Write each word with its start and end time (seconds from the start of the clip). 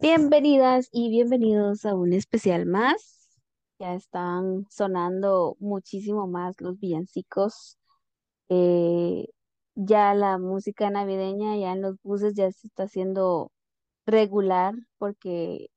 Bienvenidas 0.00 0.88
y 0.92 1.10
bienvenidos 1.10 1.84
a 1.84 1.94
un 1.94 2.14
especial 2.14 2.64
más. 2.64 3.28
Ya 3.78 3.94
están 3.94 4.66
sonando 4.70 5.58
muchísimo 5.60 6.26
más 6.26 6.58
los 6.58 6.80
villancicos. 6.80 7.78
Eh, 8.48 9.26
ya 9.74 10.14
la 10.14 10.38
música 10.38 10.88
navideña 10.88 11.54
ya 11.58 11.72
en 11.72 11.82
los 11.82 11.96
buses 12.02 12.32
ya 12.34 12.50
se 12.50 12.68
está 12.68 12.84
haciendo 12.84 13.52
regular 14.06 14.74
porque 14.96 15.68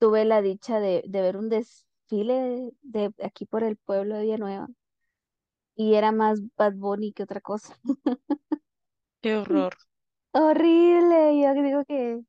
tuve 0.00 0.24
la 0.24 0.42
dicha 0.42 0.80
de, 0.80 1.04
de 1.06 1.22
ver 1.22 1.36
un 1.36 1.48
desfile 1.48 2.72
de, 2.82 3.12
aquí 3.22 3.46
por 3.46 3.62
el 3.62 3.76
pueblo 3.76 4.16
de 4.16 4.22
Villanueva 4.22 4.66
y 5.76 5.94
era 5.94 6.10
más 6.10 6.40
Bad 6.56 6.74
Bunny 6.74 7.12
que 7.12 7.22
otra 7.22 7.40
cosa. 7.40 7.78
Qué 9.20 9.36
horror. 9.36 9.76
Horrible, 10.32 11.40
yo 11.40 11.54
digo 11.54 11.84
que 11.84 12.20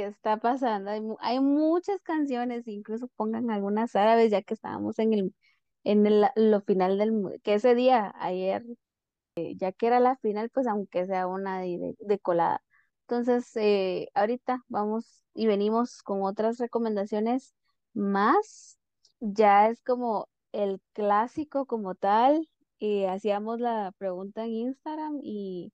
¿Qué 0.00 0.06
está 0.06 0.38
pasando? 0.38 0.90
Hay, 0.90 1.02
hay 1.20 1.40
muchas 1.40 2.00
canciones, 2.02 2.66
incluso 2.68 3.08
pongan 3.16 3.50
algunas 3.50 3.94
árabes, 3.96 4.30
ya 4.30 4.40
que 4.42 4.54
estábamos 4.54 4.98
en 4.98 5.12
el, 5.12 5.34
en 5.84 6.06
el- 6.06 6.26
lo 6.36 6.62
final 6.62 6.96
del, 6.98 7.12
que 7.42 7.54
ese 7.54 7.74
día, 7.74 8.14
ayer, 8.18 8.64
eh, 9.36 9.56
ya 9.56 9.72
que 9.72 9.86
era 9.88 10.00
la 10.00 10.16
final, 10.18 10.50
pues 10.50 10.66
aunque 10.68 11.06
sea 11.06 11.26
una 11.28 11.60
de, 11.60 11.96
colada. 12.22 12.62
Entonces, 13.08 13.50
eh, 13.56 14.08
ahorita 14.14 14.64
vamos 14.68 15.24
y 15.34 15.46
venimos 15.46 16.02
con 16.02 16.22
otras 16.24 16.58
recomendaciones 16.58 17.54
más. 17.94 18.78
Ya 19.20 19.68
es 19.70 19.82
como 19.82 20.28
el 20.52 20.80
clásico 20.94 21.66
como 21.66 21.94
tal. 21.96 22.48
y 22.80 23.04
hacíamos 23.06 23.60
la 23.60 23.92
pregunta 23.98 24.44
en 24.46 24.52
Instagram 24.52 25.20
y 25.22 25.72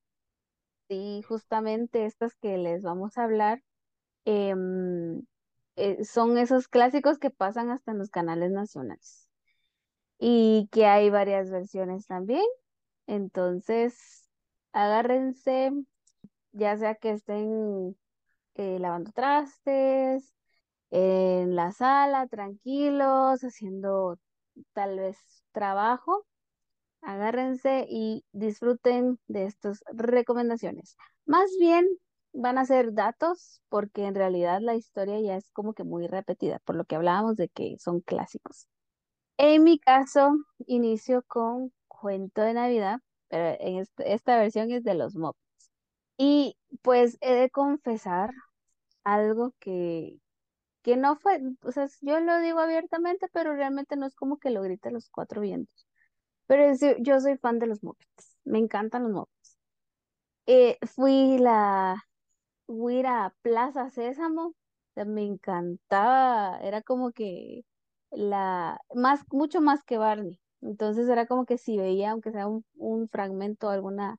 sí, 0.89 1.21
justamente 1.27 2.05
estas 2.05 2.35
que 2.35 2.57
les 2.57 2.83
vamos 2.83 3.17
a 3.17 3.23
hablar 3.23 3.61
em, 4.27 5.21
eh, 5.77 6.03
son 6.05 6.37
esos 6.37 6.67
clásicos 6.67 7.19
que 7.19 7.29
pasan 7.31 7.71
hasta 7.71 7.91
en 7.91 7.99
los 7.99 8.09
canales 8.09 8.51
nacionales 8.51 9.29
y 10.19 10.69
que 10.71 10.85
hay 10.87 11.09
varias 11.09 11.51
versiones 11.51 12.07
también. 12.07 12.45
Entonces, 13.07 14.29
agárrense, 14.73 15.71
ya 16.53 16.77
sea 16.77 16.95
que 16.95 17.11
estén 17.11 17.97
eh, 18.55 18.79
lavando 18.79 19.11
trastes, 19.13 20.33
en 20.91 21.55
la 21.55 21.71
sala, 21.73 22.27
tranquilos, 22.27 23.41
haciendo 23.43 24.19
tal 24.73 24.99
vez 24.99 25.17
trabajo 25.51 26.25
Agárrense 27.01 27.85
y 27.89 28.25
disfruten 28.33 29.19
de 29.27 29.45
estas 29.45 29.83
recomendaciones. 29.93 30.97
Más 31.25 31.49
bien 31.59 31.87
van 32.37 32.57
a 32.57 32.65
ser 32.65 32.93
datos 32.93 33.61
porque 33.69 34.05
en 34.05 34.15
realidad 34.15 34.59
la 34.61 34.75
historia 34.75 35.19
ya 35.21 35.35
es 35.37 35.51
como 35.51 35.73
que 35.73 35.83
muy 35.83 36.07
repetida, 36.07 36.59
por 36.65 36.75
lo 36.75 36.85
que 36.85 36.95
hablábamos 36.95 37.37
de 37.37 37.49
que 37.49 37.77
son 37.79 38.01
clásicos. 38.01 38.67
En 39.37 39.63
mi 39.63 39.79
caso, 39.79 40.31
inicio 40.67 41.23
con 41.27 41.73
Cuento 41.87 42.41
de 42.41 42.53
Navidad, 42.53 42.99
pero 43.29 43.57
en 43.59 43.79
este- 43.79 44.13
esta 44.13 44.37
versión 44.37 44.71
es 44.71 44.83
de 44.83 44.95
los 44.95 45.15
Muppets. 45.15 45.71
Y 46.17 46.57
pues 46.83 47.17
he 47.21 47.33
de 47.35 47.49
confesar 47.51 48.31
algo 49.03 49.53
que, 49.59 50.17
que 50.83 50.97
no 50.97 51.17
fue, 51.17 51.41
o 51.63 51.71
sea, 51.71 51.87
yo 52.01 52.19
lo 52.21 52.39
digo 52.39 52.59
abiertamente, 52.59 53.27
pero 53.33 53.55
realmente 53.55 53.95
no 53.97 54.05
es 54.07 54.15
como 54.15 54.39
que 54.39 54.51
lo 54.51 54.61
grite 54.63 54.91
los 54.91 55.09
cuatro 55.09 55.41
vientos. 55.41 55.87
Pero 56.47 56.73
yo 56.99 57.19
soy 57.21 57.37
fan 57.37 57.59
de 57.59 57.67
los 57.67 57.83
Muppets. 57.83 58.37
Me 58.45 58.59
encantan 58.59 59.03
los 59.03 59.13
Muppets. 59.13 59.57
Eh, 60.47 60.77
fui 60.95 61.37
la 61.39 62.01
a 62.67 62.91
ir 62.93 63.07
a 63.07 63.33
Plaza 63.41 63.89
Sésamo. 63.89 64.53
me 64.95 65.23
encantaba. 65.23 66.59
Era 66.61 66.81
como 66.81 67.11
que 67.11 67.65
la 68.11 68.79
más, 68.95 69.21
mucho 69.31 69.61
más 69.61 69.83
que 69.83 69.97
Barney. 69.97 70.39
Entonces 70.61 71.07
era 71.09 71.27
como 71.27 71.45
que 71.45 71.57
si 71.57 71.77
veía, 71.77 72.11
aunque 72.11 72.31
sea 72.31 72.47
un, 72.47 72.65
un 72.75 73.09
fragmento, 73.09 73.69
alguna 73.69 74.17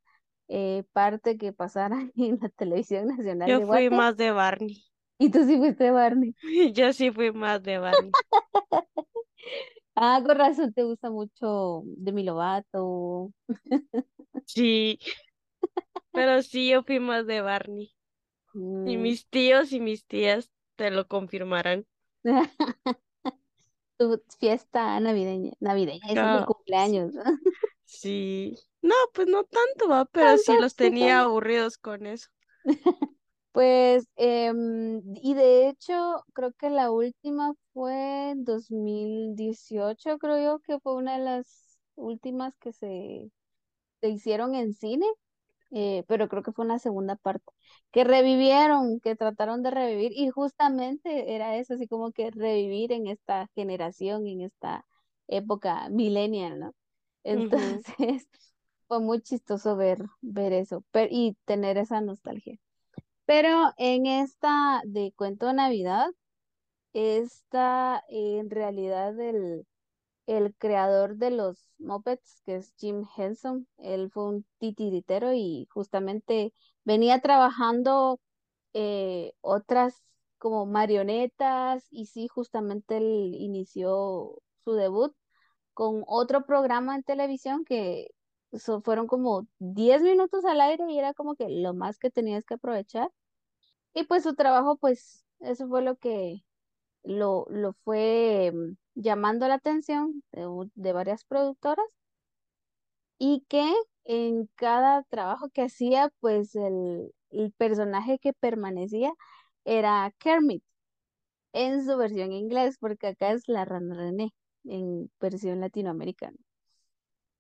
eh, 0.48 0.84
parte 0.92 1.37
que 1.38 1.53
pasara 1.53 1.98
en 2.16 2.38
la 2.41 2.48
televisión 2.50 3.08
nacional 3.08 3.48
Yo 3.50 3.58
de 3.58 3.66
fui 3.66 3.91
más 3.91 4.16
de 4.16 4.31
Barney. 4.31 4.84
Y 5.19 5.31
tú 5.31 5.44
sí 5.44 5.56
fuiste 5.56 5.91
Barney. 5.91 6.34
Yo 6.75 6.92
sí 6.92 7.10
fui 7.10 7.32
más 7.32 7.62
de 7.62 7.78
Barney. 7.78 8.12
Ah, 9.94 10.22
con 10.25 10.37
razón 10.38 10.72
te 10.72 10.84
gusta 10.84 11.10
mucho 11.10 11.82
Demi 11.84 12.22
Lovato. 12.22 13.32
Sí, 14.47 14.98
pero 16.12 16.42
sí, 16.42 16.69
yo 16.70 16.82
fui 16.82 17.00
más 17.00 17.26
de 17.26 17.41
Barney. 17.41 17.92
Y 18.84 18.97
Mm. 18.97 18.98
mis 18.98 19.28
tíos 19.28 19.72
y 19.72 19.81
mis 19.81 20.04
tías 20.06 20.50
te 20.76 20.91
lo 20.91 21.06
confirmarán. 21.09 21.86
tu 23.98 24.22
fiesta 24.41 24.98
navideña, 25.00 25.53
navideña, 25.60 26.03
es 26.09 26.20
Ah, 26.20 26.48
sí. 26.75 27.00
cumpleaños, 27.03 27.12
¿no? 27.14 27.22
sí. 27.84 28.54
No, 28.82 28.94
pues 29.14 29.28
no 29.28 29.44
tanto, 29.44 29.88
va, 29.88 30.04
pero 30.06 30.37
Tanto 30.37 30.38
sí 30.38 30.56
los 30.58 30.76
tenía 30.76 31.20
aburridos 31.22 31.78
con 31.78 32.06
eso. 32.06 32.28
Pues, 33.53 34.06
em, 34.16 35.03
y 35.16 35.34
de 35.34 35.69
hecho, 35.69 36.22
creo 36.32 36.53
que 36.53 36.70
la 36.70 36.91
última 36.92 37.54
fue 37.72 38.31
en 38.31 38.44
2018, 38.44 40.19
creo 40.19 40.38
yo, 40.42 40.58
que 40.60 40.78
fue 40.81 40.94
una 40.94 41.19
de 41.19 41.25
las 41.25 41.78
últimas 41.97 42.56
que 42.58 42.72
se, 42.72 43.31
se 44.00 44.08
hicieron 44.10 44.54
en 44.56 44.75
cine, 44.75 45.06
eh, 45.70 46.04
pero 46.08 46.28
creo 46.28 46.42
que 46.42 46.52
fue 46.52 46.64
una 46.64 46.78
segunda 46.78 47.16
parte, 47.16 47.52
que 47.92 48.04
revivieron, 48.04 49.00
que 49.00 49.16
trataron 49.16 49.62
de 49.62 49.70
revivir, 49.70 50.12
y 50.14 50.30
justamente 50.30 51.34
era 51.34 51.56
eso, 51.56 51.74
así 51.74 51.86
como 51.88 52.12
que 52.12 52.30
revivir 52.30 52.92
en 52.92 53.06
esta 53.06 53.48
generación, 53.54 54.26
en 54.26 54.42
esta 54.42 54.84
época 55.28 55.88
millennial, 55.90 56.58
¿no? 56.60 56.74
Entonces, 57.24 57.86
fue 58.88 59.00
muy 59.00 59.20
chistoso 59.22 59.76
ver, 59.76 59.98
ver 60.22 60.52
eso 60.52 60.82
pe- 60.92 61.08
y 61.10 61.36
tener 61.44 61.78
esa 61.78 62.00
nostalgia. 62.00 62.58
Pero 63.26 63.72
en 63.78 64.06
esta 64.06 64.82
de 64.86 65.12
Cuento 65.16 65.46
de 65.48 65.54
Navidad, 65.54 66.08
esta 66.94 68.04
en 68.10 68.50
realidad 68.50 69.18
el, 69.20 69.67
el 70.28 70.54
creador 70.56 71.16
de 71.16 71.30
los 71.30 71.72
Muppets, 71.78 72.42
que 72.44 72.56
es 72.56 72.74
Jim 72.78 73.04
Henson, 73.16 73.66
él 73.78 74.10
fue 74.12 74.26
un 74.26 74.46
titiritero 74.58 75.32
y 75.34 75.66
justamente 75.72 76.54
venía 76.84 77.20
trabajando 77.20 78.20
eh, 78.74 79.32
otras 79.40 80.02
como 80.38 80.66
marionetas 80.66 81.86
y 81.90 82.06
sí, 82.06 82.28
justamente 82.28 82.98
él 82.98 83.34
inició 83.34 84.42
su 84.64 84.74
debut 84.74 85.14
con 85.74 86.04
otro 86.06 86.44
programa 86.46 86.94
en 86.96 87.02
televisión 87.04 87.64
que 87.64 88.08
fueron 88.84 89.06
como 89.06 89.46
10 89.58 90.02
minutos 90.02 90.44
al 90.44 90.60
aire 90.60 90.84
y 90.88 90.98
era 90.98 91.14
como 91.14 91.36
que 91.36 91.48
lo 91.48 91.74
más 91.74 91.98
que 91.98 92.10
tenías 92.10 92.44
que 92.44 92.54
aprovechar. 92.54 93.10
Y 93.94 94.04
pues 94.04 94.22
su 94.24 94.34
trabajo, 94.34 94.76
pues 94.78 95.24
eso 95.40 95.68
fue 95.68 95.82
lo 95.82 95.96
que 95.96 96.44
lo, 97.04 97.46
lo 97.50 97.72
fue 97.84 98.52
mm, 98.54 98.76
llamando 98.98 99.48
la 99.48 99.54
atención 99.56 100.22
de, 100.32 100.47
de 100.76 100.92
varias 100.94 101.25
productoras 101.25 101.86
y 103.19 103.44
que 103.48 103.72
en 104.04 104.47
cada 104.56 105.03
trabajo 105.04 105.48
que 105.50 105.62
hacía, 105.62 106.10
pues 106.20 106.54
el, 106.56 107.12
el 107.31 107.53
personaje 107.53 108.19
que 108.19 108.32
permanecía 108.32 109.12
era 109.64 110.12
Kermit 110.19 110.62
en 111.54 111.84
su 111.87 111.97
versión 111.98 112.32
inglés, 112.32 112.78
porque 112.81 113.08
acá 113.08 113.32
es 113.32 113.48
la 113.48 113.64
Rana 113.66 113.97
René 113.97 114.32
en 114.64 115.10
versión 115.20 115.60
latinoamericana. 115.60 116.37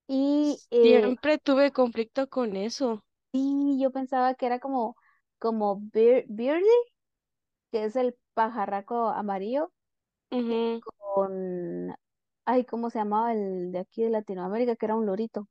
Y 0.08 0.60
eh, 0.70 1.06
Siempre 1.06 1.38
tuve 1.38 1.70
conflicto 1.70 2.28
con 2.28 2.56
eso. 2.56 3.04
sí, 3.32 3.78
yo 3.80 3.90
pensaba 3.92 4.34
que 4.34 4.46
era 4.46 4.58
como, 4.60 4.96
como 5.38 5.80
Bear- 5.92 6.24
Beardy, 6.28 6.66
que 7.70 7.84
es 7.84 7.96
el 7.96 8.14
pajarraco 8.34 9.08
amarillo. 9.08 9.72
Con, 11.26 11.94
ay, 12.46 12.64
¿cómo 12.64 12.90
se 12.90 12.98
llamaba 12.98 13.32
el 13.34 13.72
de 13.72 13.78
aquí 13.80 14.02
de 14.04 14.10
Latinoamérica? 14.10 14.76
Que 14.76 14.86
era 14.86 14.96
un 14.96 15.06
lorito. 15.06 15.48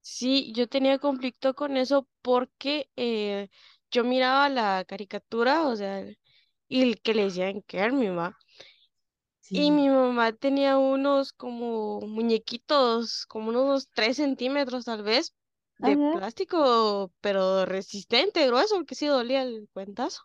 Sí, 0.00 0.52
yo 0.54 0.68
tenía 0.68 0.98
conflicto 0.98 1.54
con 1.54 1.76
eso 1.76 2.08
porque 2.22 2.90
eh, 2.96 3.48
yo 3.90 4.04
miraba 4.04 4.48
la 4.48 4.84
caricatura, 4.86 5.66
o 5.68 5.76
sea, 5.76 6.04
y 6.68 6.82
el 6.82 7.00
que 7.02 7.14
le 7.14 7.24
decían 7.24 7.62
Kermit, 7.62 8.10
¿va? 8.16 8.36
Y 9.50 9.70
Sí. 9.70 9.72
mi 9.72 9.88
mamá 9.88 10.32
tenía 10.32 10.78
unos 10.78 11.32
como 11.32 12.00
muñequitos, 12.00 13.26
como 13.26 13.50
unos 13.50 13.88
3 13.90 14.16
centímetros 14.16 14.84
tal 14.86 15.02
vez, 15.02 15.34
de 15.78 15.98
Ajá. 15.98 16.10
plástico, 16.10 17.12
pero 17.20 17.66
resistente, 17.66 18.46
grueso, 18.46 18.76
porque 18.76 18.94
sí 18.94 19.06
dolía 19.06 19.42
el 19.42 19.68
cuentazo. 19.72 20.22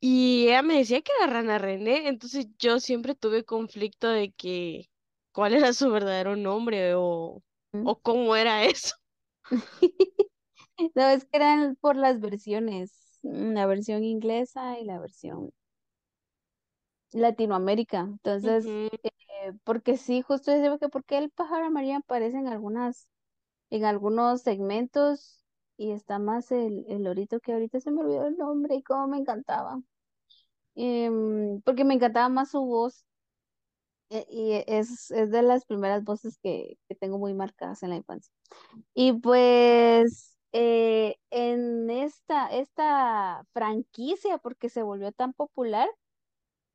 Y 0.00 0.46
ella 0.48 0.62
me 0.62 0.78
decía 0.78 1.02
que 1.02 1.12
era 1.20 1.32
Rana 1.32 1.58
René, 1.58 2.08
entonces 2.08 2.46
yo 2.58 2.78
siempre 2.80 3.14
tuve 3.14 3.44
conflicto 3.44 4.08
de 4.08 4.32
que 4.32 4.90
cuál 5.32 5.54
era 5.54 5.72
su 5.72 5.90
verdadero 5.90 6.36
nombre 6.36 6.94
o, 6.96 7.42
Mm. 7.74 7.88
o 7.88 8.00
cómo 8.00 8.36
era 8.36 8.64
eso. 8.64 8.94
No, 10.94 11.08
es 11.08 11.24
que 11.24 11.36
eran 11.38 11.76
por 11.76 11.96
las 11.96 12.20
versiones. 12.20 13.18
mm, 13.22 13.52
la 13.54 13.66
versión 13.66 14.04
inglesa 14.04 14.78
y 14.78 14.84
la 14.84 14.98
versión 15.00 15.50
Latinoamérica. 17.12 18.00
Entonces, 18.00 18.74
eh, 19.42 19.52
porque 19.64 19.96
sí, 19.96 20.22
justo 20.22 20.50
decía 20.52 20.78
que 20.78 20.88
porque 20.88 21.18
el 21.18 21.30
pájaro 21.30 21.66
amarillo 21.66 21.98
aparece 21.98 22.38
en 22.38 22.48
algunas, 22.48 23.08
en 23.70 23.84
algunos 23.84 24.42
segmentos 24.42 25.37
y 25.78 25.92
está 25.92 26.18
más 26.18 26.52
el, 26.52 26.84
el 26.88 27.04
lorito 27.04 27.40
que 27.40 27.54
ahorita 27.54 27.80
se 27.80 27.90
me 27.92 28.02
olvidó 28.02 28.26
el 28.26 28.36
nombre 28.36 28.74
y 28.76 28.82
cómo 28.82 29.08
me 29.08 29.18
encantaba. 29.18 29.80
Em, 30.76 31.60
porque 31.62 31.84
me 31.84 31.94
encantaba 31.94 32.28
más 32.28 32.50
su 32.52 32.60
voz 32.64 33.04
eh, 34.10 34.26
y 34.30 34.52
es, 34.66 35.10
es 35.10 35.30
de 35.30 35.42
las 35.42 35.64
primeras 35.66 36.04
voces 36.04 36.38
que, 36.42 36.78
que 36.88 36.94
tengo 36.94 37.18
muy 37.18 37.34
marcadas 37.34 37.82
en 37.82 37.90
la 37.90 37.96
infancia. 37.96 38.32
Y 38.94 39.12
pues 39.14 40.38
eh, 40.52 41.16
en 41.30 41.90
esta, 41.90 42.48
esta 42.48 43.44
franquicia, 43.52 44.38
porque 44.38 44.68
se 44.70 44.82
volvió 44.82 45.12
tan 45.12 45.32
popular 45.34 45.88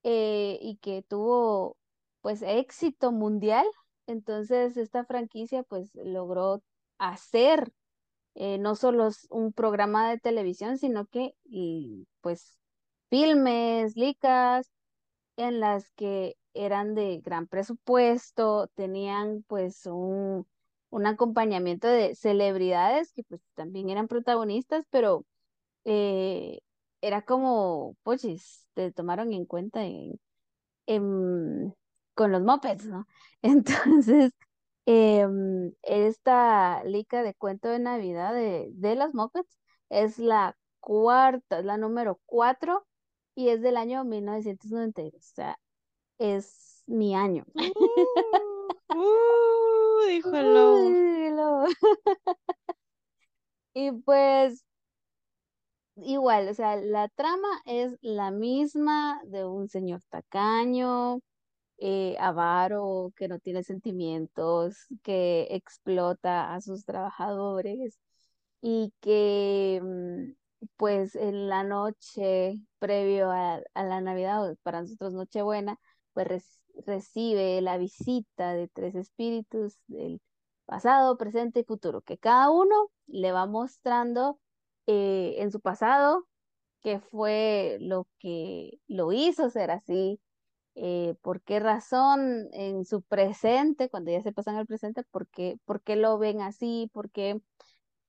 eh, 0.03 0.59
y 0.61 0.77
que 0.77 1.03
tuvo 1.03 1.77
pues 2.21 2.41
éxito 2.43 3.11
mundial, 3.11 3.65
entonces 4.07 4.77
esta 4.77 5.05
franquicia 5.05 5.63
pues 5.63 5.91
logró 5.95 6.63
hacer 6.99 7.71
eh, 8.35 8.57
no 8.59 8.75
solo 8.75 9.07
s- 9.07 9.27
un 9.29 9.53
programa 9.53 10.09
de 10.09 10.19
televisión, 10.19 10.77
sino 10.77 11.05
que 11.07 11.35
y, 11.45 12.07
pues 12.21 12.59
filmes, 13.09 13.95
licas 13.97 14.71
en 15.37 15.59
las 15.59 15.91
que 15.91 16.37
eran 16.53 16.95
de 16.95 17.19
gran 17.19 17.47
presupuesto, 17.47 18.67
tenían 18.75 19.43
pues 19.47 19.85
un, 19.87 20.47
un 20.89 21.05
acompañamiento 21.07 21.87
de 21.87 22.15
celebridades 22.15 23.13
que 23.13 23.23
pues 23.23 23.41
también 23.55 23.89
eran 23.89 24.07
protagonistas, 24.07 24.85
pero 24.91 25.25
eh, 25.85 26.59
era 27.01 27.23
como, 27.23 27.97
pues, 28.03 28.67
te 28.73 28.91
tomaron 28.93 29.33
en 29.33 29.45
cuenta 29.45 29.83
en, 29.85 30.19
en- 30.87 31.73
con 32.15 32.31
los 32.31 32.41
mopeds, 32.43 32.85
¿no? 32.87 33.07
Entonces, 33.41 34.31
em, 34.85 35.73
esta 35.83 36.83
lica 36.83 37.23
de 37.23 37.33
cuento 37.35 37.69
de 37.69 37.79
Navidad 37.79 38.33
de, 38.33 38.69
de 38.73 38.95
los 38.95 39.13
mopeds 39.13 39.59
es 39.89 40.19
la 40.19 40.57
cuarta, 40.79 41.59
es 41.59 41.65
la 41.65 41.77
número 41.77 42.19
cuatro 42.25 42.85
y 43.35 43.49
es 43.49 43.61
del 43.61 43.77
año 43.77 44.03
1992. 44.03 45.31
O 45.31 45.35
sea, 45.35 45.59
es 46.19 46.83
mi 46.87 47.15
año. 47.15 47.45
Uh, 47.55 48.69
uh, 48.93 50.07
dijo 50.07 50.35
el 50.35 50.53
lobo. 50.53 50.77
Uy, 50.77 51.29
lo- 51.31 51.65
Y 53.75 53.91
pues 53.91 54.65
igual, 55.95 56.49
o 56.49 56.53
sea, 56.53 56.75
la 56.77 57.07
trama 57.09 57.47
es 57.65 57.97
la 58.01 58.31
misma 58.31 59.21
de 59.25 59.45
un 59.45 59.69
señor 59.69 60.01
tacaño, 60.09 61.19
eh, 61.85 62.15
avaro, 62.19 63.11
que 63.17 63.27
no 63.27 63.39
tiene 63.39 63.63
sentimientos, 63.63 64.77
que 65.03 65.47
explota 65.51 66.53
a 66.55 66.61
sus 66.61 66.85
trabajadores 66.85 67.99
y 68.61 68.93
que 69.01 69.81
mm, 69.83 70.67
pues 70.77 71.15
en 71.15 71.49
la 71.49 71.63
noche 71.65 72.61
previo 72.79 73.31
a, 73.31 73.61
la 73.75 74.01
Navidad, 74.01 74.55
para 74.63 74.81
nosotros 74.81 75.13
Nochebuena, 75.13 75.77
pues 76.13 76.27
rec- 76.27 76.83
recibe 76.85 77.61
la 77.61 77.77
visita 77.77 78.53
de 78.53 78.69
tres 78.69 78.95
espíritus 78.95 79.77
del 79.87 80.21
pasado, 80.65 81.17
presente 81.17 81.61
y 81.61 81.63
futuro, 81.65 82.01
que 82.01 82.17
cada 82.17 82.49
uno 82.51 82.91
le 83.07 83.31
va 83.33 83.45
mostrando 83.45 84.39
eh, 84.87 85.35
en 85.39 85.51
su 85.51 85.59
pasado 85.59 86.27
qué 86.81 86.99
fue 86.99 87.77
lo 87.81 88.07
que 88.19 88.79
lo 88.87 89.11
hizo 89.13 89.49
ser 89.49 89.71
así 89.71 90.19
eh, 90.75 91.15
por 91.21 91.41
qué 91.41 91.59
razón 91.59 92.47
en 92.53 92.85
su 92.85 93.01
presente, 93.03 93.89
cuando 93.89 94.11
ya 94.11 94.21
se 94.21 94.31
pasan 94.33 94.55
al 94.55 94.67
presente, 94.67 95.03
por 95.11 95.27
qué, 95.27 95.59
por 95.65 95.81
qué 95.81 95.95
lo 95.95 96.17
ven 96.19 96.41
así, 96.41 96.89
por 96.93 97.11
qué 97.11 97.41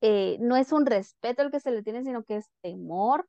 eh, 0.03 0.39
no 0.41 0.57
es 0.57 0.73
un 0.73 0.87
respeto 0.87 1.43
el 1.43 1.51
que 1.53 1.61
se 1.61 1.71
le 1.73 1.83
tiene, 1.83 2.05
sino 2.05 2.25
que 2.25 2.37
es 2.39 2.51
temor 2.63 3.29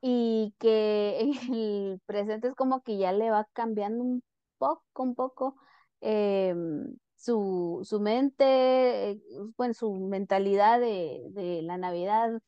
y 0.00 0.54
que 0.58 1.20
en 1.20 1.32
el 1.54 2.00
presente 2.06 2.48
es 2.48 2.54
como 2.54 2.82
que 2.82 2.98
ya 2.98 3.12
le 3.12 3.30
va 3.30 3.46
cambiando 3.52 4.02
un 4.04 4.22
poco, 4.58 5.02
un 5.02 5.14
poco 5.14 5.56
em, 6.00 6.96
su, 7.16 7.80
su 7.84 8.00
mente, 8.00 9.10
eh, 9.12 9.20
bueno, 9.56 9.74
su 9.74 9.92
mentalidad 9.94 10.80
de, 10.80 11.22
de 11.30 11.62
la 11.62 11.76
Navidad 11.78 12.40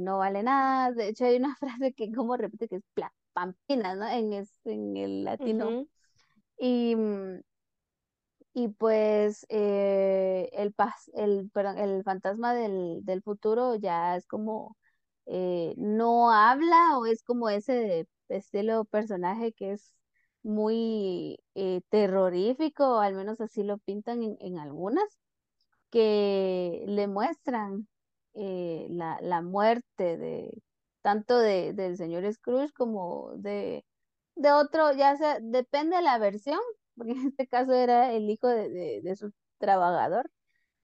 no 0.00 0.18
vale 0.18 0.42
nada. 0.42 0.92
De 0.92 1.08
hecho, 1.08 1.24
hay 1.26 1.36
una 1.36 1.56
frase 1.60 1.92
que 1.94 2.12
como 2.12 2.36
repite 2.36 2.68
que 2.68 2.76
es 2.76 2.82
pla- 2.94 3.12
pampina, 3.34 3.96
¿no? 3.96 4.08
En, 4.08 4.34
es- 4.34 4.60
en 4.66 4.96
el 4.98 5.24
latino. 5.24 5.76
Y, 6.58 6.96
mm, 6.96 7.40
y 8.52 8.68
pues 8.68 9.46
eh, 9.48 10.48
el, 10.52 10.74
pas- 10.74 11.10
el, 11.14 11.50
perdón, 11.52 11.78
el 11.78 12.02
fantasma 12.04 12.54
del, 12.54 13.00
del 13.04 13.22
futuro 13.22 13.74
ya 13.76 14.16
es 14.16 14.26
como 14.26 14.76
eh, 15.26 15.74
no 15.76 16.30
habla 16.32 16.98
o 16.98 17.06
es 17.06 17.22
como 17.24 17.48
ese 17.50 18.08
estilo 18.28 18.84
personaje 18.84 19.52
que 19.52 19.72
es 19.72 19.94
muy 20.42 21.38
eh, 21.54 21.80
terrorífico, 21.88 23.00
al 23.00 23.14
menos 23.14 23.40
así 23.40 23.62
lo 23.64 23.78
pintan 23.78 24.22
en, 24.22 24.36
en 24.40 24.58
algunas, 24.58 25.04
que 25.90 26.84
le 26.86 27.06
muestran 27.08 27.88
eh, 28.34 28.86
la, 28.90 29.18
la 29.22 29.42
muerte 29.42 30.16
de 30.18 30.62
tanto 31.04 31.38
de, 31.38 31.74
del 31.74 31.98
señor 31.98 32.32
Scrooge 32.34 32.72
como 32.74 33.32
de 33.38 33.86
de 34.36 34.52
otro, 34.52 34.92
ya 34.94 35.16
sea, 35.16 35.38
depende 35.42 35.96
de 35.96 36.02
la 36.02 36.18
versión, 36.18 36.60
porque 36.96 37.12
en 37.14 37.28
este 37.28 37.48
caso 37.48 37.72
era 37.74 38.12
el 38.12 38.30
hijo 38.30 38.48
de, 38.48 38.70
de- 38.70 39.00
de 39.02 39.16
su 39.16 39.32
trabajador, 39.60 40.30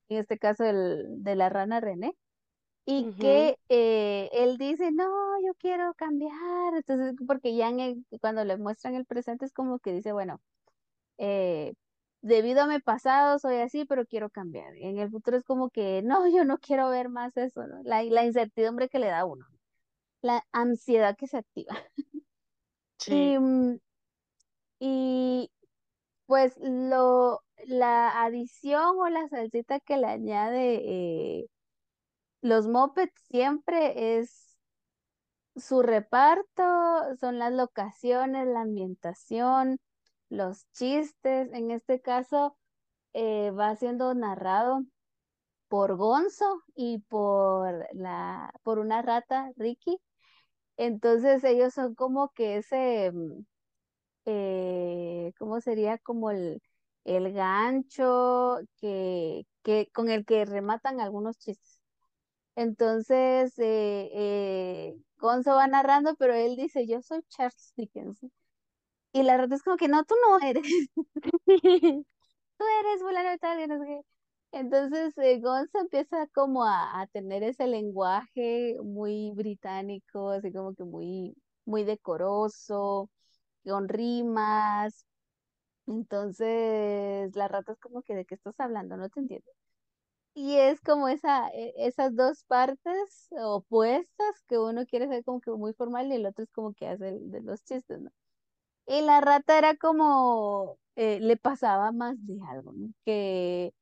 en 0.08 0.19
este 0.19 0.38
caso 0.38 0.64
el, 0.64 1.22
de 1.25 1.37
la 1.37 1.49
rana 1.50 1.81
René, 1.81 2.17
y 2.87 3.11
que 3.19 3.58
eh, 3.69 4.31
él 4.32 4.58
dice, 4.58 4.90
no, 4.93 5.05
yo 5.46 5.55
quiero 5.58 5.94
cambiar, 5.94 6.34
entonces, 6.76 7.14
porque 7.26 7.55
ya 7.56 7.69
en 7.69 7.81
el- 7.81 8.06
cuando 8.20 8.44
le 8.44 8.56
muestran 8.58 8.94
el 8.96 9.06
presente 9.06 9.44
es 9.46 9.52
como 9.52 9.78
que 9.81 9.93
dice, 9.93 10.12
bueno, 10.12 10.40
eh, 11.19 11.75
debido 12.22 12.62
a 12.62 12.67
mi 12.67 12.81
pasado 12.81 13.38
soy 13.38 13.56
así, 13.58 13.84
pero 13.87 14.06
quiero 14.06 14.31
cambiar. 14.31 14.75
En 14.76 14.99
el 14.99 15.11
futuro 15.11 15.37
es 15.37 15.44
como 15.44 15.70
que, 15.70 16.02
no, 16.02 16.26
yo 16.28 16.44
no 16.44 16.58
quiero 16.58 16.88
ver 16.90 17.08
más 17.08 17.37
eso, 17.37 17.67
¿no? 17.67 17.82
La, 17.84 18.02
la 18.05 18.25
incertidumbre 18.25 18.88
que 18.88 18.99
le 18.99 19.08
da 19.08 19.20
a 19.20 19.26
uno, 19.26 19.46
la 20.22 20.44
ansiedad 20.52 21.17
que 21.17 21.26
se 21.28 21.38
activa. 21.38 21.75
Y, 23.06 23.39
Sí. 23.39 23.39
mm, 23.39 23.79
y 24.79 25.50
Pues 26.27 26.55
lo, 26.60 27.43
la 27.67 28.22
adición 28.24 28.96
o 29.00 29.08
la 29.10 29.29
salsita 29.29 29.81
que 29.81 29.98
le 29.98 30.06
añade 30.08 30.81
eh, 31.43 31.46
los 32.43 32.69
mopeds 32.69 33.12
siempre 33.31 34.19
es 34.20 34.58
su 35.56 35.82
reparto, 35.82 36.62
son 37.20 37.39
las 37.39 37.53
locaciones, 37.53 38.46
la 38.46 38.62
ambientación, 38.62 39.79
los 40.29 40.67
chistes. 40.72 41.50
En 41.53 41.70
este 41.70 42.00
caso 42.00 42.56
eh, 43.15 43.50
va 43.53 43.77
siendo 43.77 44.15
narrado 44.15 44.82
por 45.69 45.96
Gonzo 45.96 46.62
y 46.74 47.00
por 47.08 47.86
la, 47.94 48.53
por 48.65 48.79
una 48.81 49.03
rata, 49.03 49.53
Ricky. 49.56 49.98
Entonces 50.81 51.44
ellos 51.44 51.75
son 51.75 51.94
como 51.94 52.31
que 52.32 52.56
ese 52.58 53.13
mm, 53.13 53.44
eh, 54.27 55.32
¿cómo 55.39 55.60
sería 55.60 55.99
como 55.99 56.31
el, 56.31 56.63
el 57.05 57.32
gancho 57.32 58.58
que, 58.79 59.46
que, 59.63 59.89
con 59.93 60.10
el 60.10 60.25
que 60.27 60.44
rematan 60.44 61.01
algunos 61.01 61.39
chistes? 61.39 61.81
Entonces, 62.56 63.58
eh, 63.58 64.10
eh, 64.15 64.96
Gonzo 65.19 65.55
va 65.56 65.67
narrando, 65.69 66.15
pero 66.17 66.34
él 66.34 66.56
dice, 66.56 66.87
yo 66.87 67.03
soy 67.03 67.22
Charles 67.31 67.72
Dickens. 67.77 68.20
Y 69.13 69.22
la 69.25 69.37
rata 69.39 69.55
es 69.56 69.63
como 69.63 69.77
que, 69.77 69.89
no, 69.89 70.05
tú 70.05 70.15
no 70.29 70.46
eres, 70.46 70.65
tú 72.58 72.65
eres 72.81 73.03
fulano 73.03 73.39
tal, 73.39 73.60
y 73.63 73.67
no 73.69 73.79
sé 73.81 73.87
qué. 73.87 74.01
Entonces, 74.53 75.17
eh, 75.19 75.41
Gonzo 75.41 75.79
empieza 75.81 76.27
como 76.35 76.65
a, 76.65 77.01
a 77.01 77.07
tener 77.09 77.43
ese 77.45 77.67
lenguaje 77.69 78.77
muy 78.83 79.31
británico, 79.33 80.31
así 80.31 80.53
como 80.53 80.75
que 80.75 80.83
muy, 80.85 81.37
muy 81.65 81.85
decoroso, 81.85 83.09
con 83.65 83.89
rimas, 83.89 85.07
Entonces, 85.87 87.35
la 87.37 87.49
rata 87.49 87.73
es 87.73 87.81
como 87.81 88.03
que, 88.03 88.15
¿de 88.17 88.25
qué 88.27 88.35
estás 88.37 88.59
hablando? 88.61 88.97
No 88.97 89.09
te 89.11 89.21
entiendo. 89.21 89.51
Y 90.35 90.57
es 90.57 90.81
como 90.81 91.09
esa, 91.09 91.49
e- 91.51 91.75
esas 91.77 92.15
dos 92.17 92.45
partes 92.45 93.29
opuestas 93.43 94.43
que 94.49 94.59
uno 94.59 94.87
quiere 94.87 95.09
ser 95.09 95.25
como 95.25 95.41
que 95.41 95.51
muy 95.53 95.73
formal 95.75 96.11
y 96.13 96.15
el 96.17 96.27
otro 96.27 96.45
es 96.45 96.51
como 96.53 96.73
que 96.75 96.89
hace 96.89 97.19
de 97.21 97.41
los 97.43 97.63
chistes, 97.65 98.01
¿no? 98.01 98.11
Y 98.87 99.03
la 99.03 99.21
rata 99.21 99.59
era 99.59 99.77
como, 99.77 100.79
eh, 100.97 101.21
le 101.21 101.37
pasaba 101.37 101.93
más 101.93 102.17
de 102.27 102.39
algo, 102.51 102.73
¿no? 102.73 102.91
Que, 103.05 103.73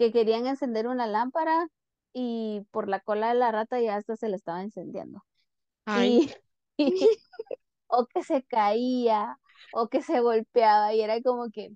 que 0.00 0.12
querían 0.12 0.46
encender 0.46 0.88
una 0.88 1.06
lámpara 1.06 1.68
y 2.14 2.62
por 2.70 2.88
la 2.88 3.00
cola 3.00 3.28
de 3.28 3.34
la 3.34 3.52
rata 3.52 3.78
ya 3.82 3.96
hasta 3.96 4.16
se 4.16 4.30
le 4.30 4.36
estaba 4.36 4.64
incendiando. 4.64 5.22
Ay, 5.84 6.34
y, 6.78 7.06
o 7.86 8.06
que 8.06 8.22
se 8.24 8.42
caía 8.44 9.38
o 9.74 9.88
que 9.88 10.00
se 10.00 10.20
golpeaba 10.20 10.94
y 10.94 11.02
era 11.02 11.20
como 11.20 11.50
que 11.50 11.72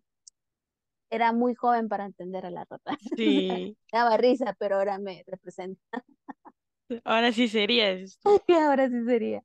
era 1.11 1.35
muy 1.35 1.55
joven 1.55 1.91
para 1.91 2.07
entender 2.07 2.47
a 2.47 2.51
la 2.51 2.65
rata. 2.65 2.97
sí. 3.19 3.77
Daba 3.93 4.17
risa, 4.17 4.57
pero 4.59 4.77
ahora 4.77 4.99
me 4.99 5.23
representa. 5.27 6.03
Ahora 7.05 7.31
sí 7.31 7.47
sería 7.49 7.91
esto. 7.91 8.43
ahora 8.49 8.89
sí 8.89 9.05
sería. 9.05 9.43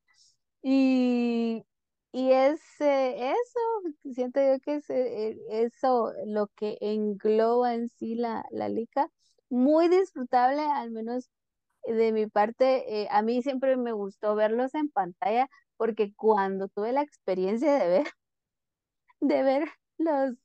Y, 0.63 1.65
y 2.11 2.31
es 2.31 2.61
eh, 2.81 3.31
eso, 3.31 4.13
siento 4.13 4.41
yo 4.41 4.59
que 4.61 4.75
es 4.75 4.89
eh, 4.89 5.29
eh, 5.31 5.37
eso 5.49 6.13
lo 6.25 6.47
que 6.55 6.77
engloba 6.81 7.73
en 7.75 7.89
sí 7.89 8.15
la, 8.15 8.45
la 8.51 8.69
lica. 8.69 9.09
Muy 9.49 9.89
disfrutable, 9.89 10.61
al 10.61 10.91
menos 10.91 11.29
de 11.85 12.11
mi 12.13 12.27
parte. 12.27 13.03
eh, 13.03 13.07
a 13.11 13.21
mí 13.23 13.41
siempre 13.43 13.77
me 13.77 13.93
gustó 13.93 14.35
verlos 14.35 14.75
en 14.75 14.89
pantalla 14.91 15.49
porque 15.77 16.13
cuando 16.15 16.67
tuve 16.69 16.93
la 16.93 17.01
experiencia 17.03 17.73
de 17.79 17.89
ver, 17.89 18.07
de 19.21 19.43
ver 19.43 19.69
los, 19.97 20.35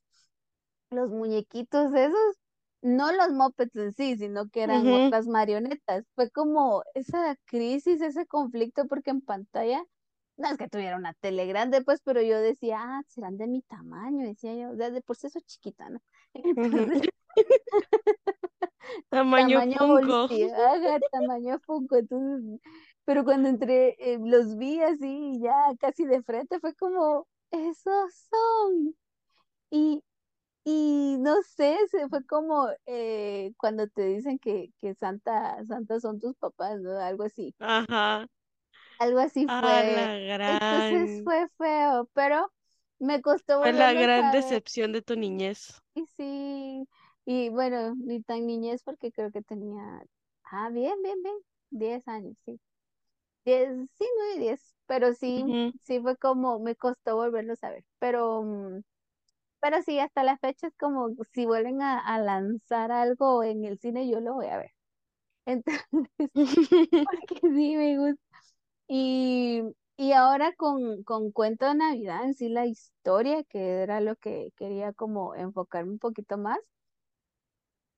los 0.89 1.09
muñequitos 1.11 1.93
esos, 1.93 2.35
no 2.81 3.11
los 3.11 3.31
mopeds 3.33 3.75
en 3.75 3.93
sí, 3.93 4.17
sino 4.17 4.49
que 4.49 4.63
eran 4.63 4.87
Ujú, 4.87 4.93
otras 4.93 5.27
marionetas. 5.27 6.05
Fue 6.15 6.29
como 6.31 6.83
esa 6.93 7.35
crisis, 7.45 8.01
ese 8.01 8.25
conflicto, 8.27 8.85
porque 8.87 9.11
en 9.11 9.21
pantalla, 9.21 9.83
no 10.37 10.49
es 10.49 10.57
que 10.57 10.67
tuviera 10.69 10.97
una 10.97 11.13
tele 11.13 11.45
grande, 11.47 11.81
pues, 11.83 12.01
pero 12.03 12.21
yo 12.21 12.39
decía, 12.39 12.77
ah, 12.81 13.01
serán 13.07 13.37
de 13.37 13.47
mi 13.47 13.61
tamaño, 13.63 14.25
decía 14.25 14.53
yo, 14.55 14.71
o 14.71 14.75
sea, 14.75 14.91
de 14.91 15.01
por 15.01 15.15
sí 15.17 15.29
soy 15.29 15.41
chiquita, 15.43 15.89
¿no? 15.89 15.99
Entonces, 16.33 17.03
Tamaño 19.09 19.59
tamaño 19.59 19.77
Funko. 19.77 20.29
ajá, 20.55 20.99
tamaño 21.11 21.59
Funko, 21.65 21.95
entonces, 21.97 22.59
pero 23.05 23.23
cuando 23.23 23.49
entré, 23.49 23.95
eh, 23.99 24.19
los 24.21 24.57
vi 24.57 24.81
así, 24.81 25.39
ya 25.41 25.53
casi 25.79 26.05
de 26.05 26.21
frente, 26.23 26.59
fue 26.59 26.73
como, 26.75 27.27
esos 27.51 28.13
son. 28.29 28.95
Y, 29.71 30.03
y 30.65 31.17
no 31.19 31.35
sé, 31.43 31.77
se 31.89 32.07
fue 32.09 32.25
como 32.25 32.67
eh, 32.85 33.53
cuando 33.57 33.87
te 33.87 34.03
dicen 34.07 34.39
que, 34.39 34.71
que 34.81 34.95
Santa, 34.95 35.63
Santa 35.65 35.99
son 35.99 36.19
tus 36.19 36.35
papás, 36.37 36.79
¿no? 36.81 36.97
Algo 36.99 37.23
así. 37.23 37.55
Ajá. 37.59 38.27
Algo 38.97 39.19
así 39.19 39.47
A 39.47 39.61
la 39.61 39.81
fue. 39.83 40.11
Entonces 40.45 41.11
gran. 41.13 41.23
fue 41.23 41.47
feo, 41.57 42.09
pero 42.13 42.51
me 42.99 43.21
costó 43.21 43.59
Fue 43.61 43.73
la 43.73 43.93
gran 43.93 44.31
decepción 44.31 44.93
de 44.93 45.01
tu 45.01 45.17
niñez. 45.17 45.81
Y 45.93 46.05
sí, 46.17 46.87
y 47.25 47.49
bueno, 47.49 47.95
ni 47.95 48.21
tan 48.21 48.45
niñez 48.45 48.83
porque 48.83 49.11
creo 49.11 49.31
que 49.31 49.41
tenía, 49.41 49.81
ah, 50.43 50.69
bien, 50.69 51.01
bien, 51.01 51.21
bien, 51.23 51.35
10 51.69 52.07
años, 52.07 52.35
sí. 52.45 52.59
diez 53.45 53.69
sí, 53.97 54.05
no, 54.35 54.41
10 54.41 54.75
pero 54.87 55.13
sí, 55.13 55.45
sí 55.83 55.99
fue 56.01 56.17
como, 56.17 56.59
me 56.59 56.75
costó 56.75 57.15
volverlos 57.17 57.63
a 57.63 57.71
ver. 57.71 57.85
Pero, 57.99 58.43
mm, 58.43 58.81
Pero 59.61 59.81
sí, 59.83 59.99
hasta 59.99 60.23
la 60.23 60.37
fecha 60.39 60.67
es 60.67 60.75
como 60.77 61.15
si 61.33 61.45
vuelven 61.47 61.81
a, 61.83 61.99
a 61.99 62.19
lanzar 62.19 62.91
algo 62.91 63.43
en 63.43 63.65
el 63.65 63.79
cine, 63.79 64.09
yo 64.09 64.19
lo 64.21 64.35
voy 64.35 64.47
a 64.47 64.57
ver. 64.59 64.71
Entonces, 65.47 65.85
porque 67.03 67.39
sí 67.41 67.75
me 67.77 67.97
gusta. 67.97 68.24
Y, 68.87 69.61
y 69.97 70.11
ahora 70.13 70.53
con, 70.55 71.03
con 71.03 71.31
Cuento 71.31 71.65
de 71.67 71.75
Navidad, 71.75 72.23
en 72.25 72.33
sí 72.33 72.49
la 72.49 72.65
historia, 72.65 73.43
que 73.43 73.81
era 73.83 74.01
lo 74.01 74.15
que 74.15 74.51
quería 74.57 74.93
como 74.93 75.35
enfocarme 75.35 75.91
un 75.93 75.99
poquito 75.99 76.37
más, 76.37 76.59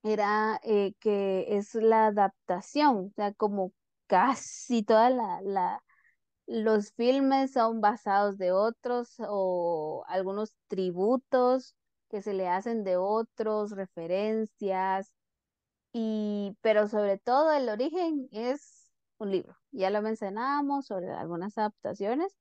era 0.03 0.59
eh, 0.63 0.93
que 0.99 1.57
es 1.57 1.73
la 1.75 2.07
adaptación, 2.07 2.97
o 3.07 3.11
sea, 3.15 3.33
como 3.33 3.73
casi 4.07 4.83
toda 4.83 5.09
la, 5.09 5.41
la, 5.43 5.83
los 6.47 6.93
filmes 6.93 7.53
son 7.53 7.81
basados 7.81 8.37
de 8.37 8.51
otros 8.53 9.15
o 9.21 10.05
algunos 10.07 10.53
tributos 10.67 11.75
que 12.09 12.21
se 12.23 12.33
le 12.33 12.47
hacen 12.49 12.83
de 12.83 12.97
otros, 12.97 13.71
referencias, 13.71 15.13
y, 15.93 16.57
pero 16.61 16.87
sobre 16.87 17.19
todo 17.19 17.51
el 17.53 17.69
origen 17.69 18.29
es 18.31 18.91
un 19.19 19.31
libro. 19.31 19.57
Ya 19.77 19.91
lo 19.91 20.01
mencionábamos 20.01 20.87
sobre 20.87 21.11
algunas 21.11 21.57
adaptaciones, 21.57 22.35